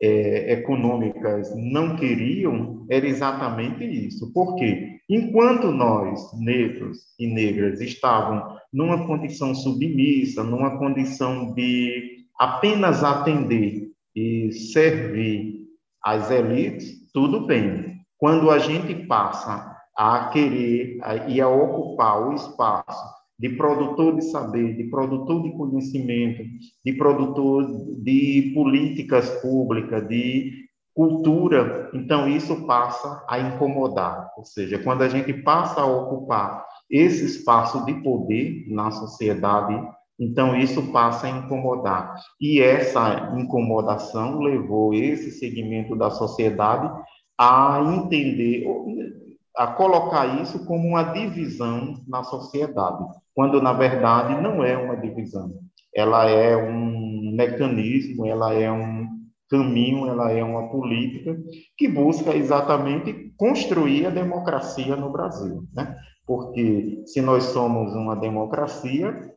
é, 0.00 0.52
econômicas 0.52 1.52
não 1.56 1.96
queriam 1.96 2.86
era 2.90 3.06
exatamente 3.06 3.84
isso. 3.84 4.32
Por 4.32 4.56
quê? 4.56 4.97
Enquanto 5.08 5.70
nós, 5.70 6.20
negros 6.38 6.98
e 7.18 7.26
negras, 7.26 7.80
estavam 7.80 8.58
numa 8.70 9.06
condição 9.06 9.54
submissa, 9.54 10.42
numa 10.44 10.78
condição 10.78 11.54
de 11.54 12.26
apenas 12.38 13.02
atender 13.02 13.90
e 14.14 14.52
servir 14.52 15.66
as 16.04 16.30
elites, 16.30 17.10
tudo 17.12 17.46
bem. 17.46 17.96
Quando 18.18 18.50
a 18.50 18.58
gente 18.58 18.94
passa 19.06 19.74
a 19.96 20.28
querer 20.28 20.98
e 21.28 21.40
a 21.40 21.48
ocupar 21.48 22.28
o 22.28 22.34
espaço 22.34 23.18
de 23.38 23.48
produtor 23.50 24.16
de 24.16 24.24
saber, 24.24 24.76
de 24.76 24.84
produtor 24.84 25.42
de 25.42 25.52
conhecimento, 25.52 26.42
de 26.84 26.92
produtor 26.92 27.66
de 28.02 28.52
políticas 28.54 29.30
públicas, 29.40 30.06
de 30.08 30.67
cultura, 30.98 31.88
então 31.94 32.28
isso 32.28 32.66
passa 32.66 33.24
a 33.28 33.38
incomodar. 33.38 34.32
Ou 34.36 34.44
seja, 34.44 34.80
quando 34.80 35.02
a 35.02 35.08
gente 35.08 35.32
passa 35.32 35.82
a 35.82 35.86
ocupar 35.86 36.66
esse 36.90 37.24
espaço 37.24 37.84
de 37.84 37.94
poder 38.02 38.66
na 38.68 38.90
sociedade, 38.90 39.80
então 40.18 40.56
isso 40.56 40.90
passa 40.90 41.28
a 41.28 41.30
incomodar. 41.30 42.16
E 42.40 42.60
essa 42.60 43.32
incomodação 43.38 44.40
levou 44.40 44.92
esse 44.92 45.30
segmento 45.30 45.94
da 45.94 46.10
sociedade 46.10 46.90
a 47.38 47.80
entender, 47.94 48.66
a 49.56 49.68
colocar 49.68 50.42
isso 50.42 50.66
como 50.66 50.88
uma 50.88 51.04
divisão 51.04 51.94
na 52.08 52.24
sociedade 52.24 53.04
quando 53.38 53.62
na 53.62 53.72
verdade 53.72 54.42
não 54.42 54.64
é 54.64 54.76
uma 54.76 54.96
divisão. 54.96 55.52
Ela 55.94 56.28
é 56.28 56.56
um 56.56 57.36
mecanismo, 57.36 58.26
ela 58.26 58.52
é 58.52 58.68
um 58.68 58.97
caminho, 59.48 60.06
ela 60.06 60.30
é 60.30 60.42
uma 60.42 60.68
política 60.68 61.38
que 61.76 61.88
busca 61.88 62.34
exatamente 62.34 63.32
construir 63.36 64.06
a 64.06 64.10
democracia 64.10 64.96
no 64.96 65.10
Brasil, 65.10 65.64
né? 65.74 65.96
Porque 66.26 67.02
se 67.06 67.20
nós 67.20 67.44
somos 67.44 67.94
uma 67.94 68.14
democracia, 68.14 69.32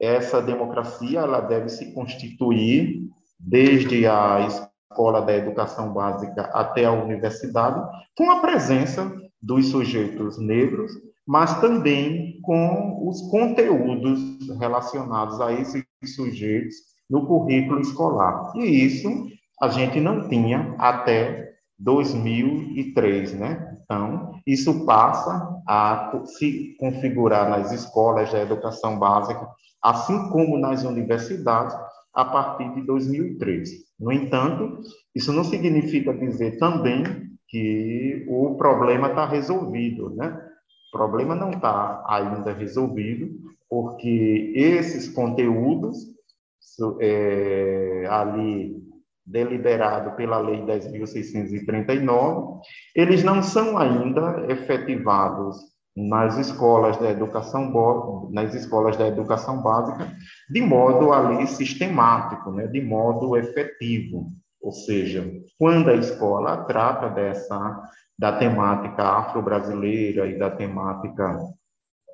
essa 0.00 0.40
democracia 0.40 1.20
ela 1.20 1.40
deve 1.40 1.68
se 1.68 1.92
constituir 1.92 3.02
desde 3.38 4.06
a 4.06 4.46
escola 4.46 5.20
da 5.20 5.36
educação 5.36 5.92
básica 5.92 6.42
até 6.54 6.86
a 6.86 6.92
universidade, 6.92 7.80
com 8.16 8.30
a 8.30 8.40
presença 8.40 9.12
dos 9.42 9.68
sujeitos 9.68 10.38
negros 10.38 10.92
mas 11.30 11.60
também 11.60 12.40
com 12.42 13.08
os 13.08 13.22
conteúdos 13.30 14.18
relacionados 14.58 15.40
a 15.40 15.52
esses 15.52 15.84
sujeitos 16.16 16.74
no 17.08 17.24
currículo 17.24 17.80
escolar. 17.80 18.52
E 18.56 18.64
isso 18.64 19.28
a 19.60 19.68
gente 19.68 20.00
não 20.00 20.28
tinha 20.28 20.74
até 20.78 21.50
2003, 21.78 23.34
né? 23.34 23.74
Então, 23.82 24.32
isso 24.46 24.86
passa 24.86 25.60
a 25.66 26.12
se 26.24 26.76
configurar 26.78 27.48
nas 27.48 27.72
escolas 27.72 28.30
da 28.32 28.40
educação 28.40 28.98
básica, 28.98 29.46
assim 29.82 30.30
como 30.30 30.58
nas 30.58 30.84
universidades, 30.84 31.74
a 32.14 32.24
partir 32.24 32.72
de 32.74 32.82
2003. 32.86 33.70
No 33.98 34.12
entanto, 34.12 34.80
isso 35.14 35.32
não 35.32 35.44
significa 35.44 36.12
dizer 36.12 36.58
também 36.58 37.04
que 37.48 38.26
o 38.28 38.56
problema 38.56 39.08
está 39.08 39.26
resolvido, 39.26 40.10
né? 40.10 40.40
O 40.92 40.96
problema 40.96 41.34
não 41.34 41.50
está 41.50 42.04
ainda 42.08 42.52
resolvido, 42.52 43.28
porque 43.68 44.52
esses 44.54 45.08
conteúdos 45.08 45.96
é, 47.00 48.06
ali 48.08 48.89
deliberado 49.26 50.16
pela 50.16 50.38
Lei 50.38 50.60
10.639, 50.62 52.60
eles 52.94 53.22
não 53.22 53.42
são 53.42 53.78
ainda 53.78 54.46
efetivados 54.48 55.56
nas 55.96 56.38
escolas 56.38 56.96
da 56.96 57.10
educação 57.10 58.30
nas 58.30 58.54
escolas 58.54 58.96
da 58.96 59.08
educação 59.08 59.60
básica 59.60 60.10
de 60.48 60.62
modo 60.62 61.12
ali 61.12 61.46
sistemático, 61.46 62.50
né, 62.52 62.66
de 62.66 62.80
modo 62.80 63.36
efetivo. 63.36 64.28
Ou 64.62 64.72
seja, 64.72 65.30
quando 65.58 65.90
a 65.90 65.94
escola 65.94 66.64
trata 66.64 67.08
dessa 67.08 67.80
da 68.18 68.32
temática 68.32 69.02
afro-brasileira 69.02 70.26
e 70.26 70.38
da 70.38 70.50
temática 70.50 71.38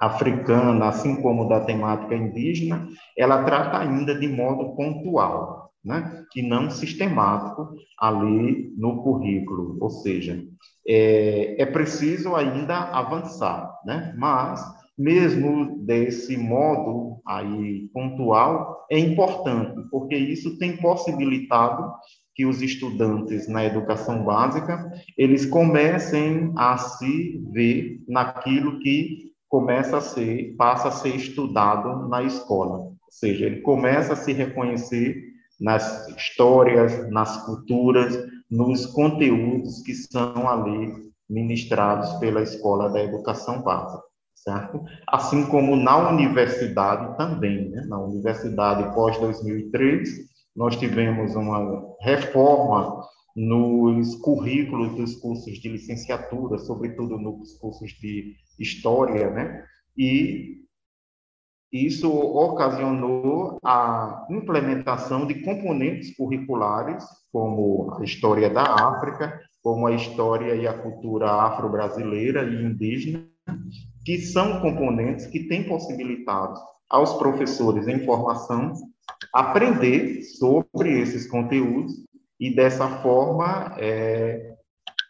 africana, 0.01 0.89
assim 0.89 1.21
como 1.21 1.49
da 1.49 1.61
temática 1.61 2.15
indígena, 2.15 2.87
ela 3.19 3.43
trata 3.43 3.79
ainda 3.79 4.15
de 4.15 4.29
modo 4.29 4.77
pontual, 4.77 5.66
né? 5.87 6.25
não 6.43 6.69
sistemático 6.69 7.75
ali 7.99 8.75
no 8.77 9.03
currículo. 9.03 9.79
Ou 9.81 9.89
seja, 9.89 10.45
é, 10.87 11.63
é 11.63 11.67
preciso 11.67 12.35
ainda 12.35 12.77
avançar, 12.77 13.73
né? 13.87 14.13
mas 14.19 14.63
mesmo 14.99 15.79
desse 15.85 16.37
modo 16.37 17.21
aí 17.27 17.89
pontual, 17.93 18.87
é 18.91 18.99
importante, 18.99 19.81
porque 19.91 20.17
isso 20.17 20.59
tem 20.59 20.77
possibilitado 20.77 21.93
que 22.35 22.47
os 22.47 22.63
estudantes 22.63 23.49
na 23.49 23.65
educação 23.65 24.25
básica, 24.25 24.91
eles 25.17 25.47
comecem 25.47 26.53
a 26.57 26.77
se 26.77 27.41
ver 27.53 28.01
naquilo 28.09 28.79
que 28.81 29.33
começa 29.49 29.99
a 29.99 30.01
ser, 30.03 30.55
passa 30.57 30.89
a 30.89 30.93
ser 30.93 31.17
estudado 31.17 32.09
na 32.09 32.23
escola. 32.23 32.79
Ou 32.79 32.97
seja, 33.11 33.47
ele 33.47 33.61
começa 33.61 34.13
a 34.13 34.17
se 34.17 34.33
reconhecer 34.33 35.36
nas 35.61 36.09
histórias, 36.09 37.11
nas 37.11 37.45
culturas, 37.45 38.17
nos 38.51 38.87
conteúdos 38.87 39.83
que 39.83 39.95
são 39.95 40.49
ali 40.49 41.07
ministrados 41.29 42.13
pela 42.15 42.43
escola 42.43 42.89
da 42.91 43.03
educação 43.03 43.63
básica, 43.63 44.03
certo? 44.35 44.81
Assim 45.09 45.45
como 45.47 45.75
na 45.77 46.11
universidade 46.11 47.17
também, 47.17 47.69
né? 47.71 47.85
Na 47.89 47.99
universidade 47.99 48.95
pós 48.95 49.19
2003, 49.19 50.09
nós 50.55 50.77
tivemos 50.77 51.35
uma 51.35 51.97
reforma 52.01 53.03
nos 53.35 54.15
currículos 54.17 54.97
dos 54.97 55.17
cursos 55.17 55.59
de 55.59 55.69
licenciatura, 55.69 56.59
sobretudo 56.59 57.19
nos 57.19 57.59
cursos 57.59 57.91
de 58.01 58.35
história, 58.59 59.31
né? 59.31 59.65
E 59.99 60.66
isso 61.85 62.11
ocasionou 62.11 63.59
a 63.65 64.27
implementação 64.31 65.27
de 65.27 65.43
componentes 65.43 66.17
curriculares, 66.17 67.05
como 67.33 67.97
a 67.99 68.05
história 68.05 68.49
da 68.49 68.63
África, 68.63 69.41
como 69.63 69.87
a 69.87 69.93
história 69.93 70.55
e 70.55 70.67
a 70.67 70.79
cultura 70.79 71.31
afro-brasileira 71.31 72.45
e 72.45 72.65
indígena, 72.65 73.27
que 74.05 74.19
são 74.19 74.61
componentes 74.61 75.27
que 75.27 75.49
têm 75.49 75.65
possibilitado 75.65 76.55
aos 76.89 77.15
professores 77.15 77.89
em 77.89 78.05
formação 78.05 78.73
aprender 79.33 80.23
sobre 80.23 81.01
esses 81.01 81.29
conteúdos 81.29 81.93
e, 82.39 82.55
dessa 82.55 82.89
forma, 83.03 83.75
é, 83.79 84.55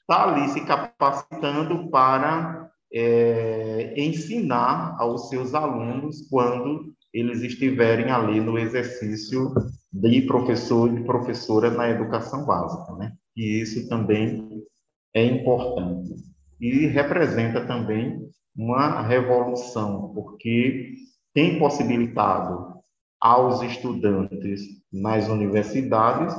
tá 0.06 0.24
ali 0.24 0.48
se 0.48 0.64
capacitando 0.64 1.90
para 1.90 2.65
é, 2.96 3.94
ensinar 3.96 4.96
aos 4.98 5.28
seus 5.28 5.54
alunos 5.54 6.26
quando 6.30 6.94
eles 7.12 7.42
estiverem 7.42 8.10
ali 8.10 8.40
no 8.40 8.58
exercício 8.58 9.54
de 9.92 10.22
professor 10.22 10.96
e 10.96 11.04
professora 11.04 11.70
na 11.70 11.90
educação 11.90 12.46
básica, 12.46 12.92
né? 12.94 13.12
E 13.36 13.60
isso 13.60 13.86
também 13.88 14.62
é 15.14 15.24
importante 15.24 16.14
e 16.60 16.86
representa 16.86 17.66
também 17.66 18.28
uma 18.56 19.02
revolução, 19.02 20.12
porque 20.14 20.94
tem 21.34 21.58
possibilitado 21.58 22.76
aos 23.20 23.60
estudantes 23.62 24.62
nas 24.90 25.28
universidades 25.28 26.34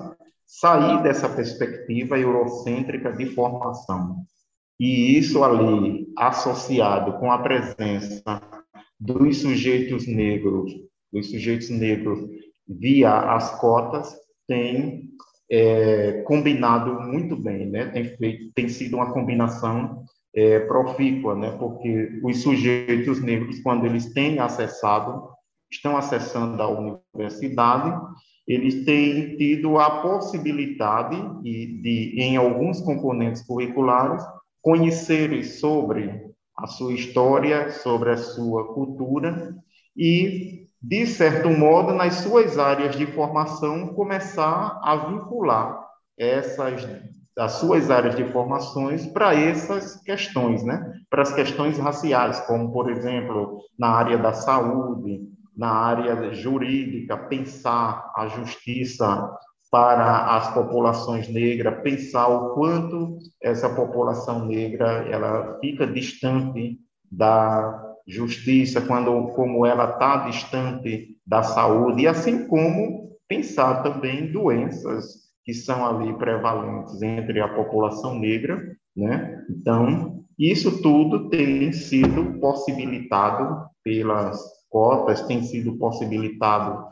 sair 0.45 1.03
dessa 1.03 1.29
perspectiva 1.29 2.17
eurocêntrica 2.17 3.11
de 3.11 3.27
formação. 3.27 4.25
E 4.79 5.17
isso 5.17 5.43
ali, 5.43 6.07
associado 6.17 7.13
com 7.19 7.31
a 7.31 7.39
presença 7.39 8.41
dos 8.99 9.41
sujeitos 9.41 10.07
negros, 10.07 10.71
dos 11.11 11.29
sujeitos 11.31 11.69
negros 11.69 12.19
via 12.67 13.11
as 13.33 13.59
cotas, 13.59 14.15
tem 14.47 15.09
é, 15.49 16.23
combinado 16.23 17.01
muito 17.01 17.35
bem, 17.35 17.67
né? 17.67 17.85
Tem 17.87 18.05
feito, 18.17 18.51
tem 18.53 18.67
sido 18.67 18.97
uma 18.97 19.13
combinação 19.13 20.03
é, 20.35 20.59
profícua, 20.59 21.35
né? 21.35 21.51
Porque 21.57 22.19
os 22.23 22.41
sujeitos 22.41 23.21
negros, 23.21 23.59
quando 23.61 23.85
eles 23.85 24.13
têm 24.13 24.39
acessado, 24.39 25.29
estão 25.71 25.97
acessando 25.97 26.61
a 26.61 26.67
universidade, 26.67 27.99
eles 28.47 28.85
têm 28.85 29.35
tido 29.35 29.77
a 29.77 30.01
possibilidade 30.01 31.17
de, 31.41 31.81
de 31.81 32.21
em 32.21 32.37
alguns 32.37 32.79
componentes 32.81 33.41
curriculares, 33.41 34.23
conhecerem 34.67 35.43
sobre 35.43 36.29
a 36.53 36.67
sua 36.67 36.91
história, 36.91 37.71
sobre 37.71 38.09
a 38.11 38.17
sua 38.17 38.73
cultura 38.73 39.55
e, 39.95 40.67
de 40.81 41.07
certo 41.07 41.49
modo, 41.49 41.93
nas 41.93 42.15
suas 42.15 42.59
áreas 42.59 42.97
de 42.97 43.05
formação, 43.05 43.93
começar 43.93 44.77
a 44.83 44.95
vincular 45.07 45.79
essas 46.19 46.85
as 47.39 47.51
suas 47.53 47.89
áreas 47.89 48.15
de 48.15 48.25
formações 48.25 49.05
para 49.05 49.33
essas 49.35 50.01
questões, 50.01 50.63
né? 50.65 50.91
Para 51.09 51.21
as 51.21 51.31
questões 51.31 51.77
raciais, 51.77 52.41
como 52.41 52.73
por 52.73 52.91
exemplo, 52.91 53.61
na 53.79 53.89
área 53.89 54.17
da 54.17 54.33
saúde, 54.33 55.21
na 55.55 55.69
área 55.69 56.33
jurídica, 56.33 57.15
pensar 57.15 58.11
a 58.17 58.27
justiça 58.27 59.31
para 59.69 60.37
as 60.37 60.53
populações 60.53 61.27
negras, 61.27 61.81
pensar 61.81 62.27
o 62.27 62.53
quanto 62.53 63.17
essa 63.41 63.69
população 63.69 64.45
negra 64.45 65.05
ela 65.09 65.57
fica 65.59 65.85
distante 65.85 66.79
da 67.11 67.83
justiça, 68.07 68.81
quando 68.81 69.27
como 69.33 69.65
ela 69.65 69.91
está 69.91 70.27
distante 70.27 71.17
da 71.25 71.43
saúde, 71.43 72.03
e 72.03 72.07
assim 72.07 72.47
como 72.47 73.17
pensar 73.27 73.83
também 73.83 74.31
doenças 74.31 75.27
que 75.43 75.53
são 75.53 75.85
ali 75.85 76.13
prevalentes 76.17 77.01
entre 77.01 77.41
a 77.41 77.47
população 77.47 78.17
negra, 78.17 78.75
né? 78.95 79.45
Então, 79.49 80.23
isso 80.37 80.81
tudo 80.81 81.29
tem 81.29 81.71
sido 81.71 82.39
possibilitado 82.39 83.65
pelas 83.83 84.39
cotas, 84.69 85.21
tem 85.23 85.41
sido 85.43 85.77
possibilitado 85.77 86.85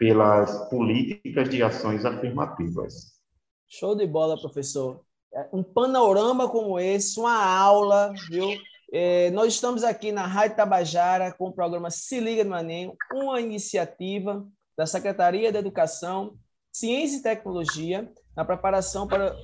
pelas 0.00 0.66
políticas 0.70 1.50
de 1.50 1.62
ações 1.62 2.06
afirmativas. 2.06 3.20
Show 3.68 3.94
de 3.94 4.06
bola, 4.06 4.40
professor. 4.40 5.04
É, 5.30 5.46
um 5.52 5.62
panorama 5.62 6.48
como 6.48 6.80
esse, 6.80 7.20
uma 7.20 7.44
aula, 7.44 8.10
viu? 8.30 8.48
É, 8.90 9.30
nós 9.32 9.52
estamos 9.52 9.84
aqui 9.84 10.10
na 10.10 10.26
Rádio 10.26 10.56
Tabajara 10.56 11.30
com 11.34 11.48
o 11.48 11.52
programa 11.52 11.90
Se 11.90 12.18
Liga 12.18 12.42
no 12.42 12.56
Enem, 12.56 12.96
uma 13.12 13.42
iniciativa 13.42 14.44
da 14.74 14.86
Secretaria 14.86 15.52
da 15.52 15.58
Educação, 15.58 16.34
Ciência 16.72 17.18
e 17.18 17.22
Tecnologia, 17.22 18.10
na 18.34 18.42
preparação 18.42 19.06
para 19.06 19.36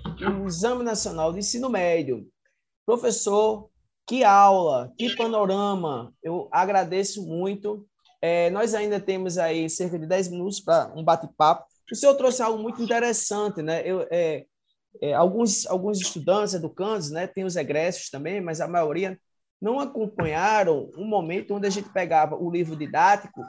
o 0.42 0.46
Exame 0.46 0.82
Nacional 0.82 1.34
de 1.34 1.40
Ensino 1.40 1.68
Médio. 1.68 2.26
Professor, 2.86 3.68
que 4.06 4.24
aula, 4.24 4.90
que 4.96 5.14
panorama, 5.16 6.14
eu 6.22 6.48
agradeço 6.50 7.26
muito. 7.26 7.86
É, 8.28 8.50
nós 8.50 8.74
ainda 8.74 8.98
temos 8.98 9.38
aí 9.38 9.70
cerca 9.70 9.96
de 9.96 10.04
10 10.04 10.32
minutos 10.32 10.58
para 10.58 10.92
um 10.96 11.04
bate-papo. 11.04 11.64
O 11.92 11.94
senhor 11.94 12.12
trouxe 12.16 12.42
algo 12.42 12.60
muito 12.60 12.82
interessante, 12.82 13.62
né? 13.62 13.82
Eu, 13.84 14.04
é, 14.10 14.44
é, 15.00 15.14
alguns, 15.14 15.64
alguns 15.68 16.00
estudantes 16.00 16.52
educandos, 16.52 17.08
né, 17.12 17.28
tem 17.28 17.44
os 17.44 17.54
egressos 17.54 18.10
também, 18.10 18.40
mas 18.40 18.60
a 18.60 18.66
maioria 18.66 19.16
não 19.62 19.78
acompanharam 19.78 20.90
um 20.98 21.04
momento 21.04 21.54
onde 21.54 21.68
a 21.68 21.70
gente 21.70 21.88
pegava 21.90 22.34
o 22.34 22.50
livro 22.50 22.74
didático 22.74 23.44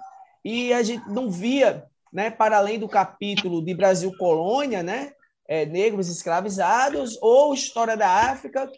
e 0.46 0.72
a 0.72 0.84
gente 0.84 1.10
não 1.10 1.32
via, 1.32 1.84
né, 2.14 2.30
para 2.30 2.58
além 2.58 2.78
do 2.78 2.88
capítulo 2.88 3.66
de 3.66 3.74
Brasil 3.74 4.16
Colônia, 4.16 4.84
né, 4.84 5.12
é, 5.48 5.66
negros 5.66 6.08
escravizados 6.08 7.18
ou 7.20 7.52
história 7.52 7.98
da 7.98 8.30
África, 8.30 8.70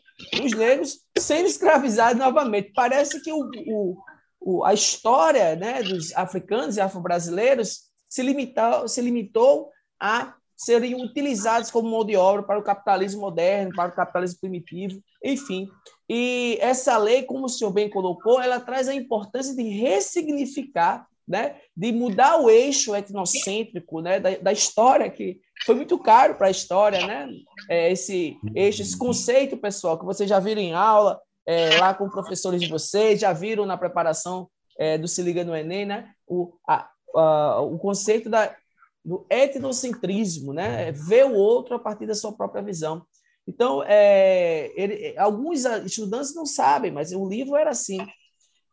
os 0.41 0.53
negros 0.53 1.01
sendo 1.17 1.47
escravizados 1.47 2.17
novamente. 2.17 2.71
Parece 2.73 3.21
que 3.21 3.33
o, 3.33 3.49
o, 3.67 3.97
o, 4.39 4.63
a 4.63 4.73
história 4.73 5.55
né, 5.55 5.83
dos 5.83 6.15
africanos 6.15 6.77
e 6.77 6.81
afro-brasileiros 6.81 7.89
se 8.07 8.21
limitou, 8.21 8.87
se 8.87 9.01
limitou 9.01 9.69
a 9.99 10.33
serem 10.59 11.01
utilizados 11.01 11.71
como 11.71 11.89
mão 11.89 12.03
de 12.03 12.17
obra 12.17 12.43
para 12.43 12.59
o 12.59 12.63
capitalismo 12.63 13.21
moderno, 13.21 13.73
para 13.73 13.91
o 13.91 13.95
capitalismo 13.95 14.39
primitivo, 14.41 15.01
enfim. 15.23 15.69
E 16.09 16.57
essa 16.59 16.97
lei, 16.97 17.23
como 17.23 17.45
o 17.45 17.49
senhor 17.49 17.71
bem 17.71 17.89
colocou, 17.89 18.41
ela 18.41 18.59
traz 18.59 18.89
a 18.89 18.93
importância 18.93 19.55
de 19.55 19.63
ressignificar, 19.63 21.07
né, 21.25 21.57
de 21.77 21.91
mudar 21.93 22.41
o 22.41 22.49
eixo 22.49 22.93
etnocêntrico 22.95 24.01
né, 24.01 24.19
da, 24.19 24.31
da 24.37 24.51
história, 24.51 25.09
que 25.09 25.39
foi 25.65 25.75
muito 25.75 25.97
caro 25.99 26.35
para 26.35 26.47
a 26.47 26.51
história, 26.51 27.05
né, 27.05 27.29
é, 27.69 27.91
esse 27.91 28.35
eixo, 28.53 28.81
esse 28.81 28.97
conceito, 28.97 29.55
pessoal, 29.55 29.97
que 29.97 30.05
vocês 30.05 30.27
já 30.27 30.39
viram 30.39 30.61
em 30.61 30.73
aula, 30.73 31.21
é, 31.49 31.79
lá 31.79 31.95
com 31.95 32.07
professores 32.07 32.61
de 32.61 32.69
vocês, 32.69 33.19
já 33.19 33.33
viram 33.33 33.65
na 33.65 33.75
preparação 33.75 34.47
é, 34.77 34.99
do 34.99 35.07
Se 35.07 35.19
Liga 35.23 35.43
no 35.43 35.55
Enem, 35.55 35.83
né? 35.83 36.13
O, 36.27 36.53
a, 36.67 36.87
a, 37.15 37.61
o 37.61 37.79
conceito 37.79 38.29
da, 38.29 38.55
do 39.03 39.25
etnocentrismo, 39.31 40.53
né? 40.53 40.89
É 40.89 40.91
ver 40.91 41.25
o 41.25 41.33
outro 41.33 41.73
a 41.75 41.79
partir 41.79 42.05
da 42.05 42.13
sua 42.13 42.31
própria 42.31 42.61
visão. 42.61 43.03
Então, 43.47 43.83
é, 43.83 44.71
ele, 44.75 45.17
alguns 45.17 45.65
estudantes 45.65 46.35
não 46.35 46.45
sabem, 46.45 46.91
mas 46.91 47.13
o 47.13 47.27
livro 47.27 47.55
era 47.55 47.71
assim. 47.71 47.97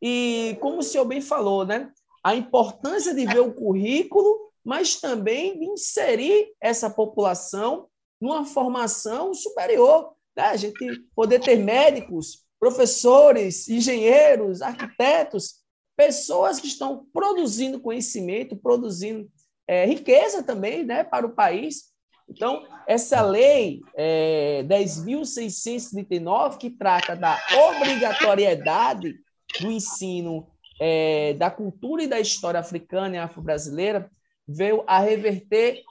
E 0.02 0.58
como 0.60 0.80
o 0.80 0.82
senhor 0.82 1.06
bem 1.06 1.22
falou, 1.22 1.64
né? 1.64 1.90
A 2.22 2.36
importância 2.36 3.14
de 3.14 3.24
ver 3.24 3.40
o 3.40 3.54
currículo, 3.54 4.52
mas 4.62 5.00
também 5.00 5.58
de 5.58 5.64
inserir 5.64 6.52
essa 6.60 6.90
população 6.90 7.88
numa 8.20 8.44
formação 8.44 9.32
superior. 9.32 10.12
Né? 10.36 10.42
A 10.42 10.56
gente 10.56 10.76
poder 11.14 11.40
ter 11.40 11.56
médicos, 11.56 12.44
professores, 12.58 13.68
engenheiros, 13.68 14.62
arquitetos, 14.62 15.56
pessoas 15.96 16.60
que 16.60 16.66
estão 16.66 17.06
produzindo 17.12 17.80
conhecimento, 17.80 18.56
produzindo 18.56 19.28
é, 19.66 19.86
riqueza 19.86 20.42
também 20.42 20.84
né, 20.84 21.02
para 21.02 21.26
o 21.26 21.34
país. 21.34 21.94
Então, 22.28 22.66
essa 22.86 23.22
lei 23.22 23.80
é, 23.94 24.62
10.639, 24.64 26.58
que 26.58 26.70
trata 26.70 27.14
da 27.14 27.38
obrigatoriedade 27.68 29.14
do 29.60 29.70
ensino 29.70 30.46
é, 30.80 31.34
da 31.34 31.50
cultura 31.50 32.02
e 32.02 32.08
da 32.08 32.20
história 32.20 32.60
africana 32.60 33.16
e 33.16 33.18
afro-brasileira, 33.18 34.10
veio 34.46 34.84
a 34.86 35.00
reverter 35.00 35.82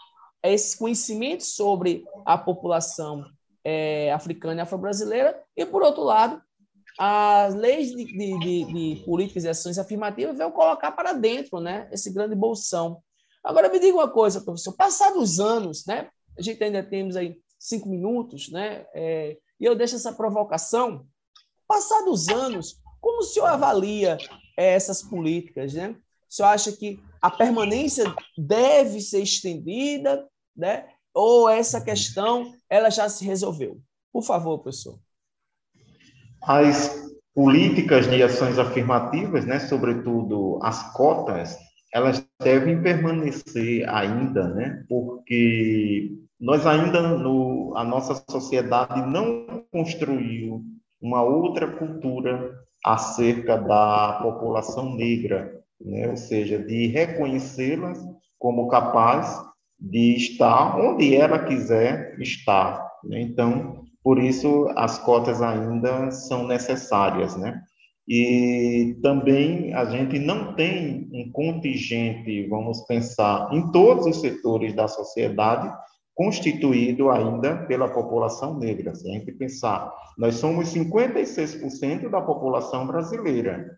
esse 0.44 0.78
conhecimento 0.78 1.44
sobre 1.44 2.06
a 2.26 2.38
população 2.38 3.26
é, 3.64 4.12
africana 4.14 4.62
e 4.62 4.64
afro-brasileira, 4.64 5.42
e, 5.56 5.66
por 5.66 5.82
outro 5.82 6.04
lado, 6.04 6.42
as 6.98 7.54
leis 7.54 7.92
de, 7.92 8.06
de, 8.06 8.40
de, 8.40 8.66
de, 8.66 9.04
políticas 9.04 9.44
e 9.44 9.50
ações 9.50 9.78
afirmativas 9.78 10.38
vão 10.38 10.52
colocar 10.52 10.92
para 10.92 11.14
dentro 11.14 11.60
né, 11.60 11.90
esse 11.92 12.12
grande 12.12 12.36
bolsão. 12.36 13.02
Agora, 13.44 13.70
me 13.70 13.80
diga 13.80 13.98
uma 13.98 14.10
coisa, 14.10 14.42
professor. 14.42 14.74
Passados 14.74 15.22
os 15.22 15.40
anos, 15.40 15.86
né, 15.86 16.10
a 16.38 16.42
gente 16.42 16.64
ainda 16.64 16.82
temos 16.82 17.16
aí 17.16 17.38
cinco 17.60 17.90
minutos, 17.90 18.50
né, 18.50 18.86
é, 18.94 19.38
e 19.60 19.66
eu 19.66 19.76
deixo 19.76 19.96
essa 19.96 20.14
provocação. 20.14 21.06
Passados 21.68 22.22
os 22.22 22.30
anos, 22.30 22.82
como 23.02 23.20
o 23.20 23.24
senhor 23.24 23.48
avalia 23.48 24.18
é, 24.58 24.74
essas 24.74 25.02
políticas? 25.04 25.74
Né? 25.74 25.90
O 25.90 26.34
senhor 26.34 26.50
acha 26.50 26.72
que 26.72 27.00
a 27.22 27.30
permanência 27.30 28.06
deve 28.38 29.02
ser 29.02 29.22
estendida, 29.22 30.28
né? 30.56 30.88
ou 31.14 31.48
essa 31.50 31.80
questão 31.80 32.54
ela 32.70 32.90
já 32.90 33.08
se 33.10 33.24
resolveu? 33.26 33.82
Por 34.12 34.24
favor, 34.24 34.60
professor. 34.60 35.00
As 36.48 37.06
políticas 37.34 38.10
de 38.10 38.22
ações 38.24 38.58
afirmativas, 38.60 39.46
né, 39.46 39.60
sobretudo 39.60 40.60
as 40.62 40.94
cotas, 40.94 41.58
elas 41.94 42.26
devem 42.42 42.82
permanecer 42.82 43.88
ainda, 43.90 44.48
né, 44.50 44.84
porque 44.88 46.12
nós 46.40 46.66
ainda 46.66 47.02
no 47.18 47.74
a 47.76 47.84
nossa 47.84 48.24
sociedade 48.30 49.02
não 49.10 49.64
construiu 49.72 50.62
uma 51.02 51.22
outra 51.24 51.68
cultura 51.68 52.54
acerca 52.86 53.58
da 53.58 54.20
população 54.22 54.96
negra, 54.96 55.62
né, 55.82 56.08
ou 56.08 56.16
seja, 56.16 56.60
de 56.60 56.88
reconhecê-las 56.88 58.00
como 58.38 58.68
capaz 58.68 59.42
de 59.80 60.16
estar 60.16 60.78
onde 60.80 61.16
ela 61.16 61.40
quiser 61.40 62.16
estar. 62.20 62.86
Né? 63.04 63.22
Então, 63.22 63.85
por 64.06 64.20
isso 64.20 64.72
as 64.76 65.00
cotas 65.00 65.42
ainda 65.42 66.12
são 66.12 66.46
necessárias, 66.48 67.36
né? 67.36 67.60
E 68.08 69.00
também 69.02 69.74
a 69.74 69.86
gente 69.86 70.20
não 70.20 70.54
tem 70.54 71.10
um 71.12 71.32
contingente, 71.32 72.48
vamos 72.48 72.82
pensar, 72.82 73.50
em 73.52 73.72
todos 73.72 74.06
os 74.06 74.22
setores 74.22 74.76
da 74.76 74.88
sociedade, 74.88 75.76
constituído 76.14 77.10
ainda 77.10 77.66
pela 77.66 77.90
população 77.90 78.60
negra. 78.60 78.94
Se 78.94 79.10
a 79.10 79.14
gente 79.14 79.32
pensar, 79.32 79.92
nós 80.20 80.36
somos 80.36 80.72
56% 80.72 82.08
da 82.08 82.22
população 82.22 82.86
brasileira, 82.86 83.76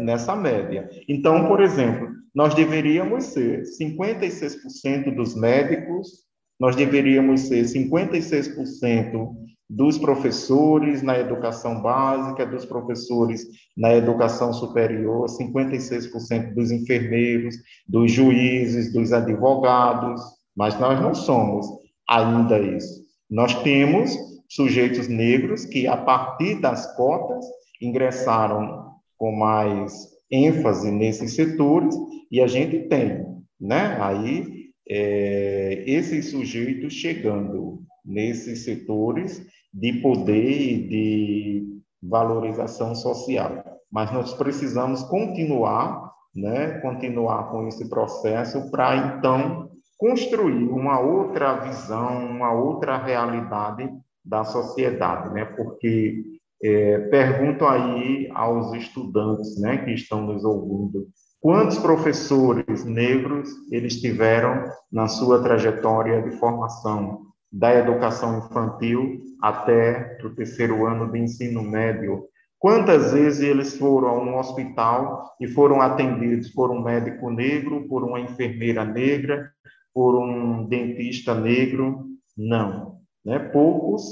nessa 0.00 0.34
média. 0.34 0.90
Então, 1.08 1.46
por 1.46 1.62
exemplo, 1.62 2.08
nós 2.34 2.56
deveríamos 2.56 3.26
ser 3.26 3.62
56% 3.80 5.14
dos 5.14 5.36
médicos, 5.36 6.25
nós 6.58 6.74
deveríamos 6.76 7.42
ser 7.42 7.64
56% 7.64 9.34
dos 9.68 9.98
professores 9.98 11.02
na 11.02 11.18
educação 11.18 11.82
básica, 11.82 12.46
dos 12.46 12.64
professores 12.64 13.46
na 13.76 13.94
educação 13.94 14.52
superior, 14.52 15.26
56% 15.26 16.54
dos 16.54 16.70
enfermeiros, 16.70 17.56
dos 17.86 18.12
juízes, 18.12 18.92
dos 18.92 19.12
advogados, 19.12 20.20
mas 20.56 20.78
nós 20.78 21.00
não 21.00 21.14
somos 21.14 21.66
ainda 22.08 22.58
isso. 22.58 23.04
Nós 23.28 23.54
temos 23.62 24.16
sujeitos 24.48 25.08
negros 25.08 25.64
que, 25.64 25.86
a 25.88 25.96
partir 25.96 26.60
das 26.60 26.94
cotas, 26.96 27.44
ingressaram 27.82 28.92
com 29.18 29.32
mais 29.32 30.08
ênfase 30.30 30.90
nesses 30.90 31.34
setores, 31.34 31.94
e 32.30 32.40
a 32.40 32.46
gente 32.46 32.88
tem, 32.88 33.24
né, 33.60 33.96
aí, 34.00 34.55
é, 34.88 35.84
esses 35.86 36.30
sujeitos 36.30 36.94
chegando 36.94 37.82
nesses 38.04 38.64
setores 38.64 39.44
de 39.72 39.94
poder 39.94 40.60
e 40.60 40.88
de 40.88 41.80
valorização 42.02 42.94
social. 42.94 43.64
Mas 43.90 44.12
nós 44.12 44.34
precisamos 44.34 45.02
continuar, 45.04 46.12
né, 46.34 46.78
continuar 46.80 47.50
com 47.50 47.66
esse 47.66 47.88
processo 47.88 48.70
para 48.70 48.96
então 48.96 49.70
construir 49.98 50.64
uma 50.64 51.00
outra 51.00 51.54
visão, 51.54 52.26
uma 52.26 52.52
outra 52.52 52.98
realidade 52.98 53.88
da 54.24 54.44
sociedade, 54.44 55.32
né? 55.32 55.44
Porque 55.44 56.22
é, 56.62 56.98
pergunto 57.08 57.64
aí 57.64 58.28
aos 58.34 58.72
estudantes, 58.74 59.60
né, 59.60 59.78
que 59.78 59.92
estão 59.92 60.22
nos 60.22 60.44
ouvindo, 60.44 61.08
quantos 61.46 61.78
professores 61.78 62.84
negros 62.84 63.48
eles 63.70 64.00
tiveram 64.00 64.68
na 64.90 65.06
sua 65.06 65.40
trajetória 65.40 66.20
de 66.20 66.32
formação 66.38 67.26
da 67.52 67.72
educação 67.72 68.38
infantil 68.38 69.20
até 69.40 70.18
o 70.24 70.34
terceiro 70.34 70.84
ano 70.84 71.12
de 71.12 71.20
ensino 71.20 71.62
médio? 71.62 72.24
Quantas 72.58 73.12
vezes 73.12 73.42
eles 73.42 73.78
foram 73.78 74.08
a 74.08 74.20
um 74.20 74.36
hospital 74.36 75.36
e 75.40 75.46
foram 75.46 75.80
atendidos 75.80 76.48
por 76.48 76.72
um 76.72 76.82
médico 76.82 77.30
negro, 77.30 77.86
por 77.86 78.02
uma 78.02 78.18
enfermeira 78.18 78.84
negra, 78.84 79.48
por 79.94 80.16
um 80.16 80.66
dentista 80.66 81.32
negro? 81.32 82.06
Não. 82.36 82.96
Né? 83.24 83.38
Poucos 83.38 84.02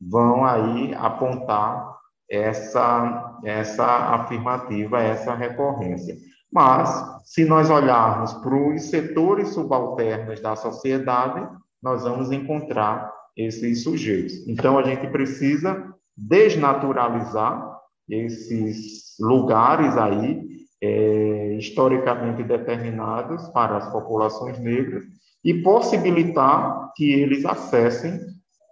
vão 0.00 0.44
aí 0.44 0.94
apontar 0.94 1.92
essa, 2.30 3.40
essa 3.42 3.84
afirmativa, 4.14 5.02
essa 5.02 5.34
recorrência. 5.34 6.14
Mas, 6.54 6.88
se 7.24 7.44
nós 7.44 7.68
olharmos 7.68 8.32
para 8.34 8.54
os 8.54 8.84
setores 8.84 9.48
subalternos 9.48 10.40
da 10.40 10.54
sociedade, 10.54 11.44
nós 11.82 12.04
vamos 12.04 12.30
encontrar 12.30 13.12
esses 13.36 13.82
sujeitos. 13.82 14.46
Então, 14.46 14.78
a 14.78 14.84
gente 14.84 15.08
precisa 15.08 15.92
desnaturalizar 16.16 17.76
esses 18.08 19.16
lugares 19.18 19.96
aí, 19.96 20.46
é, 20.80 21.56
historicamente 21.58 22.44
determinados 22.44 23.48
para 23.48 23.78
as 23.78 23.90
populações 23.90 24.56
negras, 24.60 25.02
e 25.44 25.54
possibilitar 25.54 26.92
que 26.94 27.12
eles 27.12 27.44
acessem, 27.44 28.20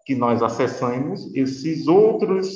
que 0.06 0.14
nós 0.14 0.40
acessemos 0.40 1.34
esses 1.34 1.88
outros 1.88 2.48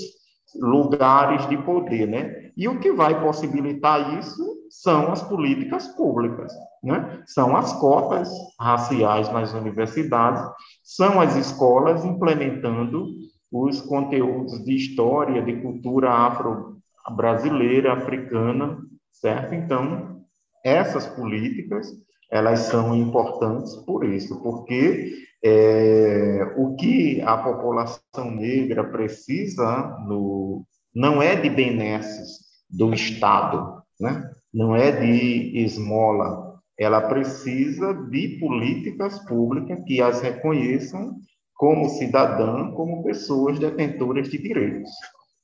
lugares 0.54 1.48
de 1.48 1.58
poder, 1.58 2.06
né? 2.06 2.52
E 2.56 2.68
o 2.68 2.78
que 2.78 2.92
vai 2.92 3.20
possibilitar 3.20 4.20
isso 4.20 4.55
são 4.70 5.12
as 5.12 5.22
políticas 5.22 5.88
públicas, 5.88 6.52
né? 6.82 7.22
São 7.26 7.56
as 7.56 7.72
cotas 7.74 8.28
raciais 8.60 9.32
nas 9.32 9.52
universidades, 9.52 10.42
são 10.82 11.20
as 11.20 11.36
escolas 11.36 12.04
implementando 12.04 13.08
os 13.50 13.80
conteúdos 13.80 14.64
de 14.64 14.74
história, 14.74 15.42
de 15.42 15.60
cultura 15.60 16.10
afro-brasileira, 16.10 17.92
africana, 17.92 18.78
certo? 19.12 19.54
Então, 19.54 20.22
essas 20.64 21.06
políticas 21.06 21.86
elas 22.30 22.60
são 22.60 22.94
importantes 22.94 23.76
por 23.76 24.04
isso, 24.04 24.42
porque 24.42 25.26
é, 25.44 26.54
o 26.56 26.74
que 26.74 27.22
a 27.22 27.36
população 27.36 28.30
negra 28.32 28.82
precisa 28.82 29.96
no, 30.06 30.66
não 30.94 31.22
é 31.22 31.36
de 31.36 31.48
benesses 31.48 32.38
do 32.68 32.92
Estado, 32.92 33.80
né? 34.00 34.28
Não 34.56 34.74
é 34.74 34.90
de 34.90 35.58
esmola, 35.64 36.56
ela 36.78 37.02
precisa 37.02 37.92
de 37.92 38.38
políticas 38.40 39.18
públicas 39.26 39.84
que 39.84 40.00
as 40.00 40.22
reconheçam 40.22 41.14
como 41.54 41.90
cidadã, 41.90 42.70
como 42.72 43.04
pessoas 43.04 43.58
detentoras 43.58 44.30
de 44.30 44.38
direitos. 44.38 44.90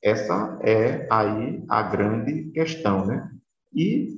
Essa 0.02 0.58
é 0.62 1.06
aí 1.10 1.62
a 1.68 1.82
grande 1.82 2.50
questão, 2.52 3.06
né? 3.06 3.30
E 3.74 4.08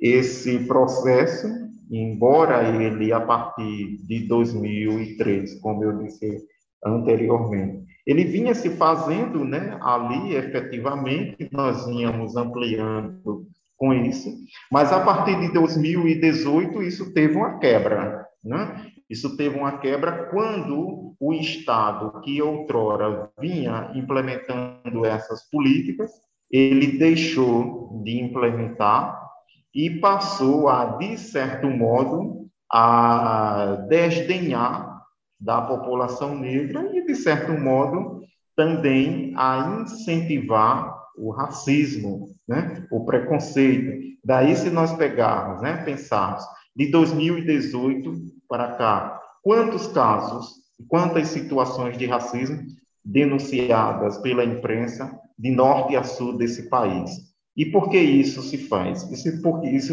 esse 0.00 0.60
processo 0.66 1.46
embora 1.90 2.68
ele, 2.68 3.12
a 3.12 3.20
partir 3.20 3.96
de 4.06 4.26
2003, 4.26 5.60
como 5.60 5.84
eu 5.84 5.98
disse 5.98 6.44
anteriormente, 6.84 7.84
ele 8.06 8.24
vinha 8.24 8.54
se 8.54 8.70
fazendo 8.70 9.44
né, 9.44 9.78
ali 9.82 10.34
efetivamente, 10.34 11.48
nós 11.52 11.86
vínhamos 11.86 12.36
ampliando 12.36 13.46
com 13.78 13.94
isso, 13.94 14.28
mas 14.70 14.92
a 14.92 15.00
partir 15.00 15.38
de 15.40 15.52
2018 15.52 16.82
isso 16.82 17.14
teve 17.14 17.36
uma 17.36 17.58
quebra. 17.58 18.26
Né? 18.44 18.86
Isso 19.08 19.36
teve 19.36 19.56
uma 19.56 19.78
quebra 19.78 20.26
quando 20.30 21.14
o 21.18 21.32
Estado, 21.32 22.20
que 22.20 22.42
outrora 22.42 23.30
vinha 23.40 23.90
implementando 23.94 25.04
essas 25.06 25.48
políticas, 25.50 26.10
ele 26.50 26.98
deixou 26.98 28.02
de 28.04 28.20
implementar 28.20 29.18
e 29.74 29.90
passou 30.00 30.68
a, 30.68 30.96
de 30.96 31.16
certo 31.16 31.68
modo, 31.68 32.48
a 32.70 33.86
desdenhar 33.88 35.02
da 35.40 35.62
população 35.62 36.36
negra 36.36 36.90
e, 36.94 37.04
de 37.06 37.14
certo 37.14 37.52
modo, 37.52 38.22
também 38.56 39.32
a 39.36 39.80
incentivar 39.80 40.98
o 41.18 41.30
racismo, 41.30 42.28
né? 42.46 42.86
o 42.90 43.04
preconceito. 43.04 44.16
Daí, 44.24 44.54
se 44.56 44.70
nós 44.70 44.92
pegarmos, 44.92 45.62
né, 45.62 45.82
pensarmos, 45.84 46.44
de 46.74 46.90
2018 46.90 48.14
para 48.48 48.76
cá, 48.76 49.20
quantos 49.42 49.86
casos, 49.88 50.54
quantas 50.86 51.28
situações 51.28 51.96
de 51.96 52.06
racismo 52.06 52.62
denunciadas 53.04 54.18
pela 54.18 54.44
imprensa 54.44 55.18
de 55.38 55.50
norte 55.50 55.96
a 55.96 56.04
sul 56.04 56.36
desse 56.36 56.68
país? 56.68 57.10
E 57.56 57.66
por 57.66 57.90
que 57.90 57.98
isso 57.98 58.42
se 58.42 58.56
faz? 58.56 59.02
Isso, 59.10 59.42
porque 59.42 59.68
isso 59.68 59.92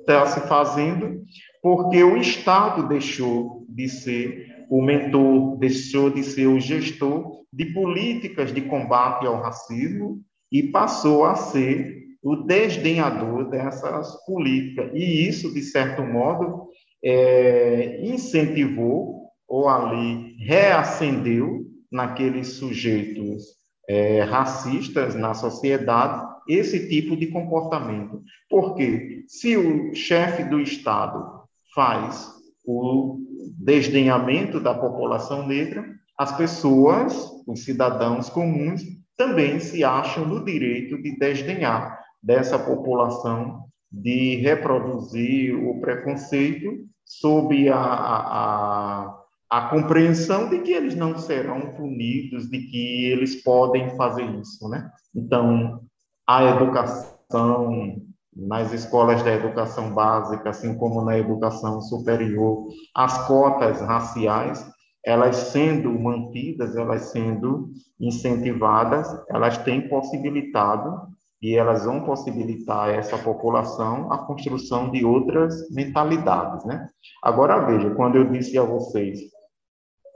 está 0.00 0.26
se, 0.26 0.40
se 0.40 0.48
fazendo 0.48 1.22
porque 1.62 2.02
o 2.04 2.16
Estado 2.16 2.86
deixou 2.86 3.66
de 3.68 3.88
ser 3.88 4.66
o 4.70 4.80
mentor, 4.80 5.56
deixou 5.58 6.10
de 6.10 6.22
ser 6.22 6.46
o 6.46 6.60
gestor 6.60 7.44
de 7.52 7.66
políticas 7.66 8.52
de 8.52 8.60
combate 8.62 9.26
ao 9.26 9.40
racismo 9.40 10.20
e 10.50 10.64
passou 10.64 11.24
a 11.24 11.34
ser 11.34 11.96
o 12.22 12.36
desdenhador 12.36 13.48
dessas 13.48 14.24
políticas. 14.24 14.90
E 14.94 15.28
isso, 15.28 15.52
de 15.52 15.62
certo 15.62 16.02
modo, 16.02 16.68
é, 17.04 18.00
incentivou 18.02 19.30
ou 19.48 19.68
ali 19.68 20.36
reacendeu 20.38 21.64
naqueles 21.90 22.48
sujeitos 22.48 23.44
é, 23.88 24.22
racistas 24.22 25.14
na 25.14 25.34
sociedade 25.34 26.26
esse 26.48 26.88
tipo 26.88 27.16
de 27.16 27.28
comportamento. 27.28 28.22
Porque 28.48 29.24
se 29.28 29.56
o 29.56 29.94
chefe 29.94 30.44
do 30.44 30.60
Estado 30.60 31.42
faz 31.74 32.28
o 32.64 33.18
desdenhamento 33.58 34.60
da 34.60 34.74
população 34.74 35.46
negra, 35.46 35.84
as 36.18 36.36
pessoas, 36.36 37.14
os 37.46 37.64
cidadãos 37.64 38.28
comuns, 38.28 38.82
também 39.16 39.58
se 39.60 39.82
acham 39.82 40.26
no 40.26 40.44
direito 40.44 41.00
de 41.00 41.18
desdenhar 41.18 41.98
dessa 42.22 42.58
população, 42.58 43.64
de 43.90 44.36
reproduzir 44.36 45.54
o 45.56 45.80
preconceito 45.80 46.86
sob 47.04 47.68
a, 47.68 47.78
a, 47.78 49.18
a 49.48 49.68
compreensão 49.68 50.48
de 50.50 50.58
que 50.60 50.72
eles 50.72 50.94
não 50.94 51.16
serão 51.16 51.74
punidos, 51.74 52.50
de 52.50 52.58
que 52.58 53.06
eles 53.06 53.42
podem 53.42 53.96
fazer 53.96 54.24
isso, 54.40 54.68
né? 54.68 54.90
Então, 55.14 55.80
a 56.26 56.44
educação 56.44 58.02
nas 58.36 58.70
escolas 58.72 59.22
da 59.22 59.32
educação 59.32 59.94
básica, 59.94 60.50
assim 60.50 60.76
como 60.76 61.02
na 61.02 61.18
educação 61.18 61.80
superior, 61.80 62.66
as 62.94 63.26
cotas 63.26 63.80
raciais, 63.80 64.68
elas 65.06 65.36
sendo 65.36 65.96
mantidas, 65.96 66.74
elas 66.74 67.12
sendo 67.12 67.70
incentivadas, 68.00 69.08
elas 69.30 69.56
têm 69.58 69.88
possibilitado 69.88 71.06
e 71.40 71.54
elas 71.54 71.84
vão 71.84 72.04
possibilitar 72.04 72.88
a 72.88 72.92
essa 72.92 73.16
população 73.16 74.12
a 74.12 74.18
construção 74.26 74.90
de 74.90 75.04
outras 75.04 75.70
mentalidades, 75.70 76.64
né? 76.64 76.88
Agora 77.22 77.64
veja, 77.66 77.94
quando 77.94 78.16
eu 78.16 78.28
disse 78.28 78.58
a 78.58 78.62
vocês 78.62 79.20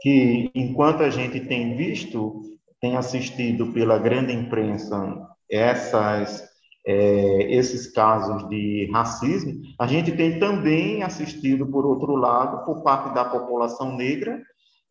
que 0.03 0.51
enquanto 0.55 1.03
a 1.03 1.11
gente 1.11 1.39
tem 1.41 1.77
visto 1.77 2.43
tem 2.81 2.97
assistido 2.97 3.73
pela 3.73 3.99
grande 3.99 4.33
imprensa 4.33 5.29
essas, 5.49 6.43
é, 6.87 7.55
esses 7.55 7.93
casos 7.93 8.49
de 8.49 8.91
racismo, 8.93 9.61
a 9.79 9.87
gente 9.87 10.11
tem 10.13 10.39
também 10.41 11.03
assistido, 11.03 11.67
por 11.67 11.85
outro 11.85 12.17
lado, 12.17 12.65
por 12.65 12.83
parte 12.83 13.15
da 13.15 13.25
população 13.25 13.95
negra, 13.97 14.41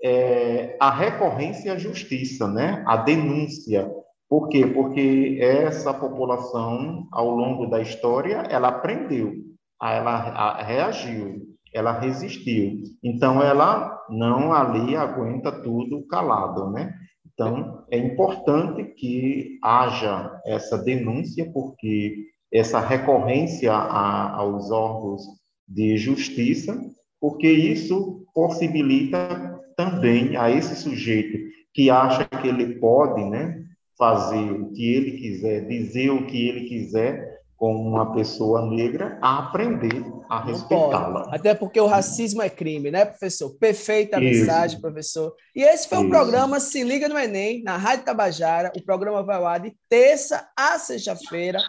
é, 0.03 0.77
a 0.79 0.89
recorrência 0.89 1.73
à 1.73 1.77
justiça, 1.77 2.47
né? 2.47 2.83
a 2.87 2.97
denúncia. 2.97 3.89
Por 4.29 4.47
quê? 4.47 4.65
Porque 4.65 5.37
essa 5.41 5.93
população, 5.93 7.07
ao 7.11 7.29
longo 7.29 7.65
da 7.65 7.81
história, 7.81 8.43
ela 8.49 8.67
aprendeu, 8.67 9.33
ela 9.81 10.61
reagiu, 10.61 11.41
ela 11.73 11.99
resistiu. 11.99 12.83
Então, 13.03 13.41
ela 13.41 13.99
não 14.09 14.53
ali 14.53 14.95
aguenta 14.95 15.51
tudo 15.51 16.05
calado, 16.07 16.69
né? 16.71 16.93
Então, 17.33 17.85
é 17.89 17.97
importante 17.97 18.83
que 18.83 19.57
haja 19.63 20.39
essa 20.45 20.77
denúncia, 20.77 21.49
porque 21.53 22.27
essa 22.51 22.79
recorrência 22.79 23.71
a, 23.71 24.35
aos 24.35 24.69
órgãos 24.71 25.23
de 25.67 25.97
justiça, 25.97 26.77
porque 27.19 27.49
isso 27.49 28.25
possibilita 28.33 29.58
também 29.79 30.35
a 30.35 30.51
esse 30.51 30.75
sujeito 30.75 31.37
que 31.73 31.89
acha 31.89 32.25
que 32.25 32.49
ele 32.49 32.75
pode 32.79 33.23
né, 33.29 33.63
fazer 33.97 34.51
o 34.51 34.73
que 34.73 34.93
ele 34.93 35.11
quiser, 35.13 35.65
dizer 35.67 36.09
o 36.09 36.25
que 36.25 36.49
ele 36.49 36.65
quiser, 36.67 37.39
com 37.55 37.75
uma 37.75 38.13
pessoa 38.13 38.65
negra 38.65 39.17
a 39.21 39.39
aprender 39.39 40.03
a 40.29 40.43
respeitá-la. 40.43 41.29
Até 41.33 41.53
porque 41.53 41.79
o 41.79 41.87
racismo 41.87 42.41
é 42.41 42.49
crime, 42.49 42.91
né, 42.91 43.05
professor? 43.05 43.51
Perfeita 43.57 44.17
a 44.17 44.19
mensagem, 44.19 44.81
professor. 44.81 45.33
E 45.55 45.61
esse 45.61 45.87
foi 45.87 45.99
Isso. 45.99 46.07
o 46.07 46.09
programa 46.09 46.59
Se 46.59 46.83
Liga 46.83 47.07
no 47.07 47.17
Enem, 47.17 47.63
na 47.63 47.77
Rádio 47.77 48.05
Tabajara. 48.05 48.71
O 48.75 48.83
programa 48.83 49.23
vai 49.23 49.37
ao 49.37 49.45
ar 49.45 49.61
de 49.61 49.73
terça 49.89 50.45
a 50.57 50.77
sexta-feira. 50.77 51.59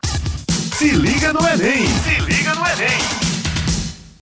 Se 0.76 0.90
liga 0.90 1.32
no 1.32 1.40
Enem! 1.40 1.86
Se 1.86 2.20
liga 2.20 2.54
no 2.54 2.66
Enem! 2.66 3.29